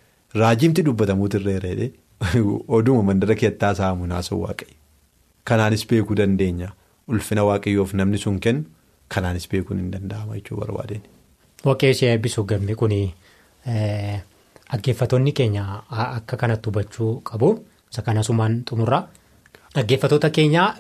raajiimti 0.42 0.86
dubbatamuutu 0.88 1.38
irra. 1.38 1.90
Oduma 2.78 3.04
mandara 3.04 3.36
keetti 3.36 3.66
haasa'amu 3.66 4.08
naasa'u 4.08 4.42
waaqayyo. 4.42 4.78
Kanaanis 5.44 5.88
beekuu 5.88 6.16
dandeenya. 6.16 6.70
Ulfina 7.08 7.44
waaqayyoof 7.44 7.94
namni 7.94 8.18
sun 8.18 8.40
kennu 8.40 8.64
kanaanis 9.10 9.48
beekuun 9.52 9.80
hin 9.82 9.92
danda'ama 9.94 10.38
jechuu 10.40 10.58
barbaadeen. 10.60 11.02
Waaqayyo 11.66 11.94
si 11.94 12.06
eebbisuu 12.06 12.44
gamme 12.44 12.76
kun 12.76 12.94
dhaggeeffattoonni 14.72 15.32
keenya 15.32 15.64
akka 15.90 16.38
kanatti 16.38 16.70
hubachuu 16.70 17.22
qabu. 17.30 17.54
Isa 17.92 18.02
kana 18.02 18.24
sumaan 18.24 18.64
xumurraa. 18.70 19.08
Dhaggeeffattoota 19.76 20.30
keenya 20.30 20.74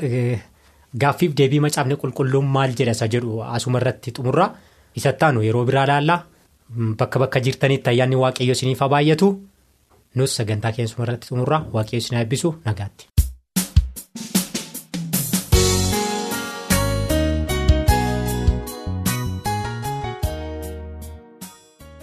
gaaffiif 0.97 1.36
deebii 1.38 1.60
macaafni 1.60 1.95
qulqulluun 2.01 2.45
maal 2.45 2.73
jedha 2.77 2.91
isa 2.97 3.08
jedhu 3.08 3.41
asuma 3.43 3.79
irratti 3.79 4.12
xumurraa. 4.12 4.51
Isatti 4.95 5.25
aanu 5.25 5.43
yeroo 5.43 5.65
biraa 5.65 5.86
ilaallaa. 5.86 6.23
Bakka 6.99 7.19
bakka 7.19 7.39
jirtanitti 7.39 7.89
ayyaanni 7.89 8.15
waaqayyo 8.15 8.53
isiniif 8.58 8.79
haa 8.79 8.89
baay'atu. 8.95 9.27
Nus 10.19 10.36
sagantaa 10.39 10.71
keenya 10.78 10.95
irratti 11.06 11.28
xumurraa 11.32 11.62
waaqayyo 11.78 12.04
isin 12.04 12.19
eebbisu 12.21 12.49
nagaatti. 12.69 13.04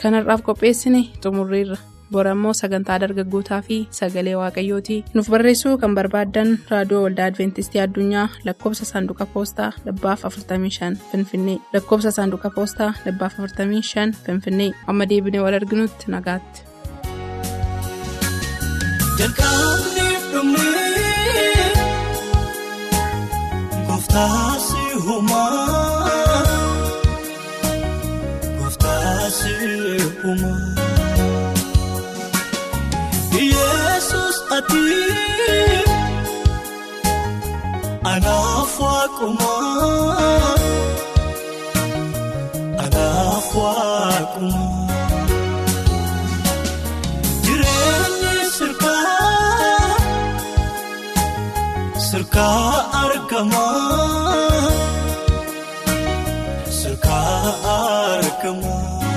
kanarraaf 0.03 0.43
qopheessine 0.49 1.01
xumurriirra 1.25 1.79
bora 2.15 2.31
immoo 2.37 2.53
sagantaa 2.61 2.99
dargaggootaa 3.03 3.61
fi 3.67 3.77
sagalee 3.99 4.37
waaqayyooti 4.43 4.97
nuuf 5.17 5.29
barreessuu 5.35 5.75
kan 5.83 5.95
barbaaddan 5.99 6.51
raadiyoo 6.73 7.03
waldaa 7.07 7.27
adventistii 7.33 7.83
addunyaa 7.87 8.27
lakkoofsa 8.49 8.89
saanduqa 8.93 9.27
poostaa 9.35 9.71
dhibbaaf 9.85 10.25
45 10.31 10.91
finfinnee 11.13 11.59
lakkoofsa 11.77 12.15
saanduqa 12.19 12.51
poostaa 12.57 12.91
dhibbaaf 13.05 13.39
45 13.45 14.25
finfinnee 14.27 14.71
amma 14.93 15.09
deebinee 15.13 15.45
wal 15.47 15.59
arginutti 15.61 16.11
nagaatti. 16.17 16.70
Jalqabniif 19.21 20.23
dhumee 20.33 21.73
gooftaasi 23.89 24.85
uumaa 25.15 26.43
gooftaasi 28.59 29.55
uumaa 30.29 30.59
Yesuus 33.51 34.39
ati. 34.57 34.87
Anaaf 38.13 38.73
waaqumaa 38.81 40.55
Sirkaa 56.79 57.53
argamaa 58.15 59.10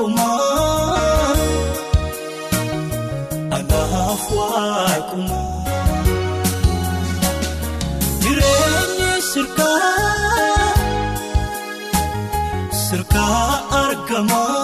waaqumaa 0.00 1.34
anaaf 3.56 4.24
waaqumaa. 4.36 5.48
Jireenyi 8.22 9.10
sirkaa 9.30 10.72
sirkaa 12.84 13.50
argamaa 13.82 14.59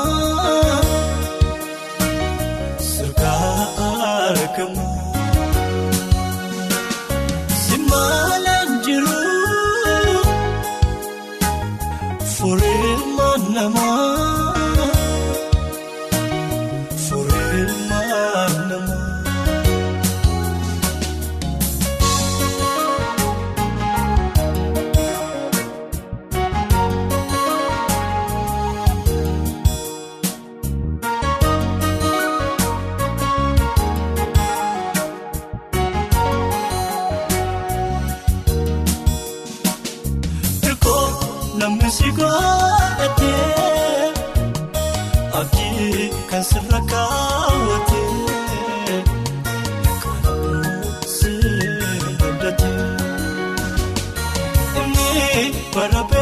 inni 55.76 55.90
bara 55.90 56.15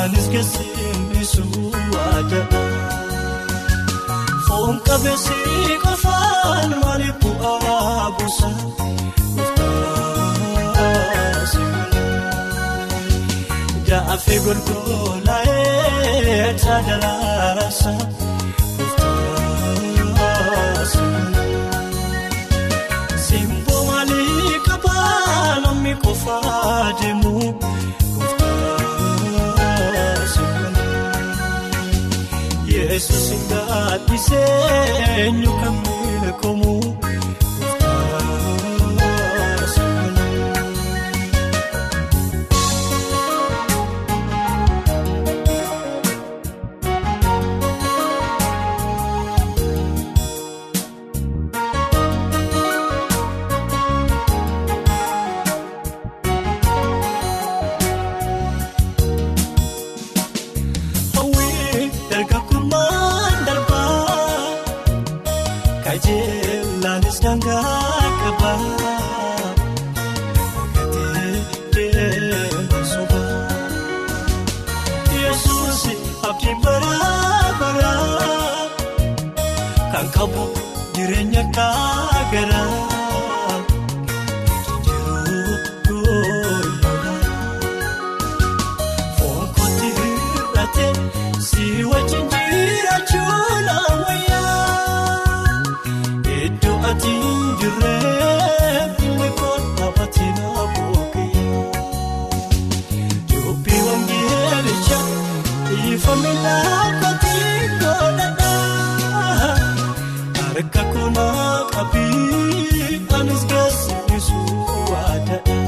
Anis 0.00 0.26
keessiin 0.32 1.02
isu 1.22 1.44
waadana. 1.94 2.60
Foon 4.46 4.76
qabeessi 4.86 5.38
qofaan 5.84 6.70
maaliif 6.82 7.16
bu'aa 7.22 8.06
buusa? 8.16 8.48
Murtaasi 10.46 11.64
Jaafe 13.88 14.34
golgolaa'ee 14.44 16.46
taadalaasa 16.62 17.92
murtaasa. 19.96 21.04
Simboo 23.26 23.82
maalii 23.88 24.54
qabaa 24.66 25.54
namni 25.64 25.92
qofaa 26.04 26.84
deemu 27.00 27.19
Yesuus 33.00 33.28
hin 33.32 33.44
gaadhisee 33.48 34.40
eenyu 35.20 35.52
kan 35.60 35.76
beekamu 35.84 36.72
harka 110.60 110.82
kuna 110.92 111.26
qabii 111.74 113.00
anis 113.18 113.42
geessisu 113.50 114.40
waadadha. 114.92 115.58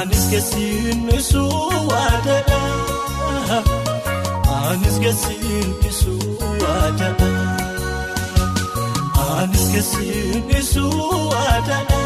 Anis 0.00 0.24
keessiin 0.32 1.00
isu 1.18 1.42
waadana. 1.90 2.60
Anis 4.68 4.96
keessiin 5.04 5.70
isu 5.90 6.14
waadana. 6.62 7.30
Anis 9.36 9.64
keessiin 9.72 10.44
isu 10.60 10.84
waadana. 11.32 12.00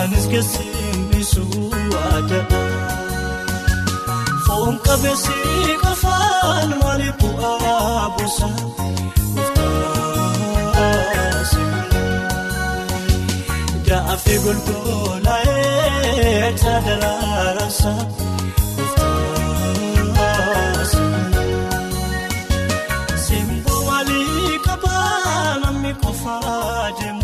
Anis 0.00 0.26
keessiin 0.32 1.00
isu 1.22 1.44
waadana. 1.94 2.60
foon 4.52 4.76
qabeessi 4.86 5.36
qofaan 5.82 6.70
maal 6.80 7.02
bu'aa 7.20 8.04
buusa 8.16 8.46
murtaase. 8.54 8.84
Daafii 13.86 14.36
eh, 14.36 14.40
golgolaa'ee 14.44 16.48
daraarasa 16.62 17.92
murtaase. 19.96 21.04
Simboo 23.24 23.80
maalii 23.88 24.52
qaba 24.66 24.94
namni 25.62 25.92
qofaa 26.02 26.86
deemu. 26.98 27.21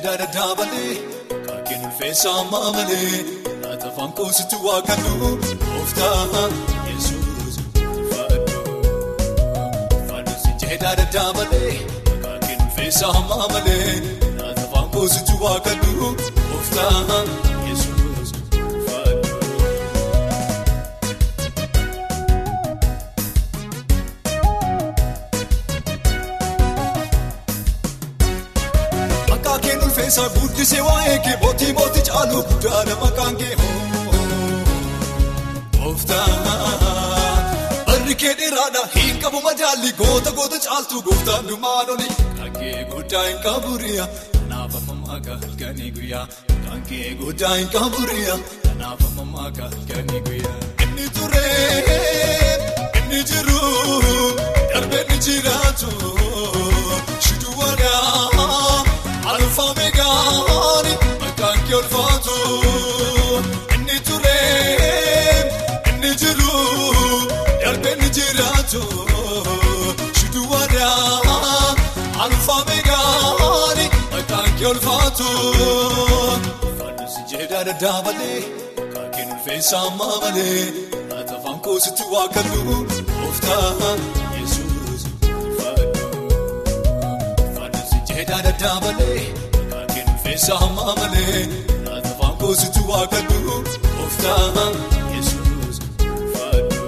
Murtaasa. 0.00 0.08
jeedaa 0.08 0.16
dadhaabalee 0.18 0.94
kaakeen 1.46 1.84
ulfeessaa 1.86 2.34
ammaa 2.40 2.70
malee 2.72 3.24
laata 3.62 3.88
afaan 3.88 4.12
koositti 4.12 4.56
waaqannu 4.66 5.12
gooftaa 5.74 6.44
yesuus 6.88 7.56
faadhu. 8.10 8.58
Faadhuusi 10.08 10.50
jeedaa 10.62 10.94
dadhaabalee 11.00 11.72
kaakeen 12.24 12.60
ulfeessaa 12.66 13.10
ammaa 13.20 13.48
malee 13.54 13.92
laata 14.40 14.62
afaan 14.68 14.88
koositti 14.96 15.32
waaqannu 15.44 16.14
gooftaa 16.50 16.90
Ulfeessaa 30.10 30.40
guddisee 30.40 30.80
waa'ee 30.82 31.18
kee 31.24 31.36
mootii 31.42 31.72
mootii 31.72 32.02
caaluu 32.06 32.42
guddaadha 32.48 32.94
maqaan 33.02 33.36
kee 33.40 33.54
hoo. 33.60 34.14
Gooftaa 35.76 36.26
barri 37.86 38.14
kee 38.22 38.32
dheeraadha 38.40 38.82
hin 38.94 39.20
qabu 39.22 39.40
madaalli 39.44 39.92
goota 40.00 40.30
goota 40.38 40.58
caaltu 40.66 41.02
gooftaan 41.08 41.46
dhumaan 41.50 41.90
oli. 41.94 42.08
Kan 42.38 42.50
kee 42.58 42.84
guddaa 42.94 43.22
hin 43.28 43.38
qaburiya 43.46 44.08
kanaaf 44.34 44.74
ammaa 44.80 45.20
halkanii 45.28 45.90
guyyaa. 46.00 46.26
Kan 46.66 46.82
kee 46.90 47.14
guddaa 47.22 47.54
hin 47.54 47.68
qaburiya 47.76 48.36
kanaaf 48.66 49.06
ammaa 49.22 49.46
halkanii 49.60 50.20
guyyaa. 50.30 50.56
Inni 50.88 51.06
turee 51.20 52.58
inni 52.98 53.22
jiru 53.30 53.62
darbee 54.74 55.04
ni 55.12 55.18
jiraatu 55.28 55.94
shituu 57.28 57.54
waadaa. 57.62 58.00
Meegaani 60.00 60.92
maqaan 61.22 61.58
kee 61.68 61.76
ulfaatu 61.78 62.36
inni 63.74 63.96
turee 64.06 65.34
inni 65.90 66.10
jiru 66.22 66.54
darbee 67.64 67.94
ni 68.00 68.08
jiraatu 68.18 68.80
shituu 70.18 70.46
waadaa 70.52 71.74
alfaa 72.26 72.60
meegaani 72.70 73.86
maqaan 74.14 74.48
kee 74.58 74.68
ulfaatu. 74.72 75.28
Faadusi 76.78 77.20
jeedaa 77.32 77.62
dadhaabalee 77.68 78.40
kaakeen 78.94 79.28
ulfeessaa 79.36 79.82
ammaa 79.90 80.16
malee 80.24 80.64
laata 81.10 81.34
afaan 81.40 81.60
koositti 81.68 82.04
waaqannu 82.14 82.60
gooftaa 83.12 83.92
yesuus 84.38 85.02
faadhu. 85.58 85.86
Faadusi 87.58 87.98
jeedaa 88.12 88.42
dadhaabalee 88.48 89.20
kaakeen 90.30 90.38
ulfeessaa 90.38 90.58
ammaa 90.66 90.94
malee 90.96 91.48
laata 91.84 92.08
afaan 92.08 92.36
koositti 92.36 92.80
waaqannu 92.88 93.38
gooftaa 93.96 94.66
yesuus 95.14 95.80
faadhu. 96.32 96.78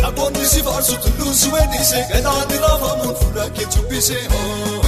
Dhagoonni 0.00 0.44
si 0.46 0.62
faarsu 0.62 0.96
tulluun 1.02 1.34
si 1.34 1.48
weedisee 1.54 2.04
galaanni 2.12 2.58
raafamuun 2.64 3.14
fuula 3.20 3.46
kee 3.50 3.66
cubbisee 3.74 4.24
hoo. 4.32 4.84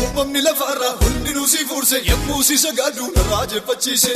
Uumamni 0.00 0.42
lafarraa 0.42 0.94
hundinuu 1.02 1.46
si 1.46 1.64
fuurse 1.66 2.02
yemmuu 2.08 2.42
si 2.42 2.58
sagaadu 2.58 3.12
narraa 3.16 3.46
jeffachiise. 3.46 4.12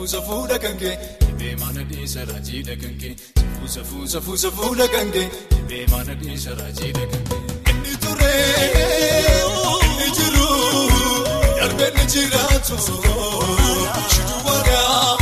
Safuu 0.00 0.06
safuudha 0.08 0.58
kan 0.58 0.76
kee 0.78 0.96
dhibee 1.20 1.56
mana 1.60 1.82
dhiisa 1.90 2.24
raajiidha 2.28 2.74
kan 2.82 2.94
kee. 3.00 3.14
Safuu 3.36 3.68
safuu 3.74 4.06
safuu 4.12 4.36
safuudha 4.42 4.86
kan 4.88 5.10
kee 5.12 5.26
dhibee 5.50 5.86
mana 5.92 6.14
dhiisa 6.22 6.50
raajiidha 6.60 7.04
kan 7.10 7.22
kee. 7.28 7.40
Inni 7.72 7.96
turee 8.04 8.70
inni 9.86 10.08
jiru 10.18 10.48
darbee 11.60 11.90
ni 11.96 12.04
jiraatu. 12.14 12.76
Shituu 12.86 14.40
waadaa 14.46 15.16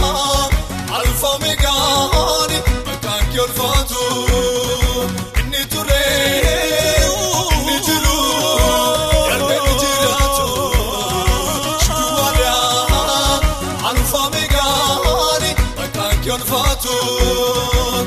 maqaan 16.28 18.06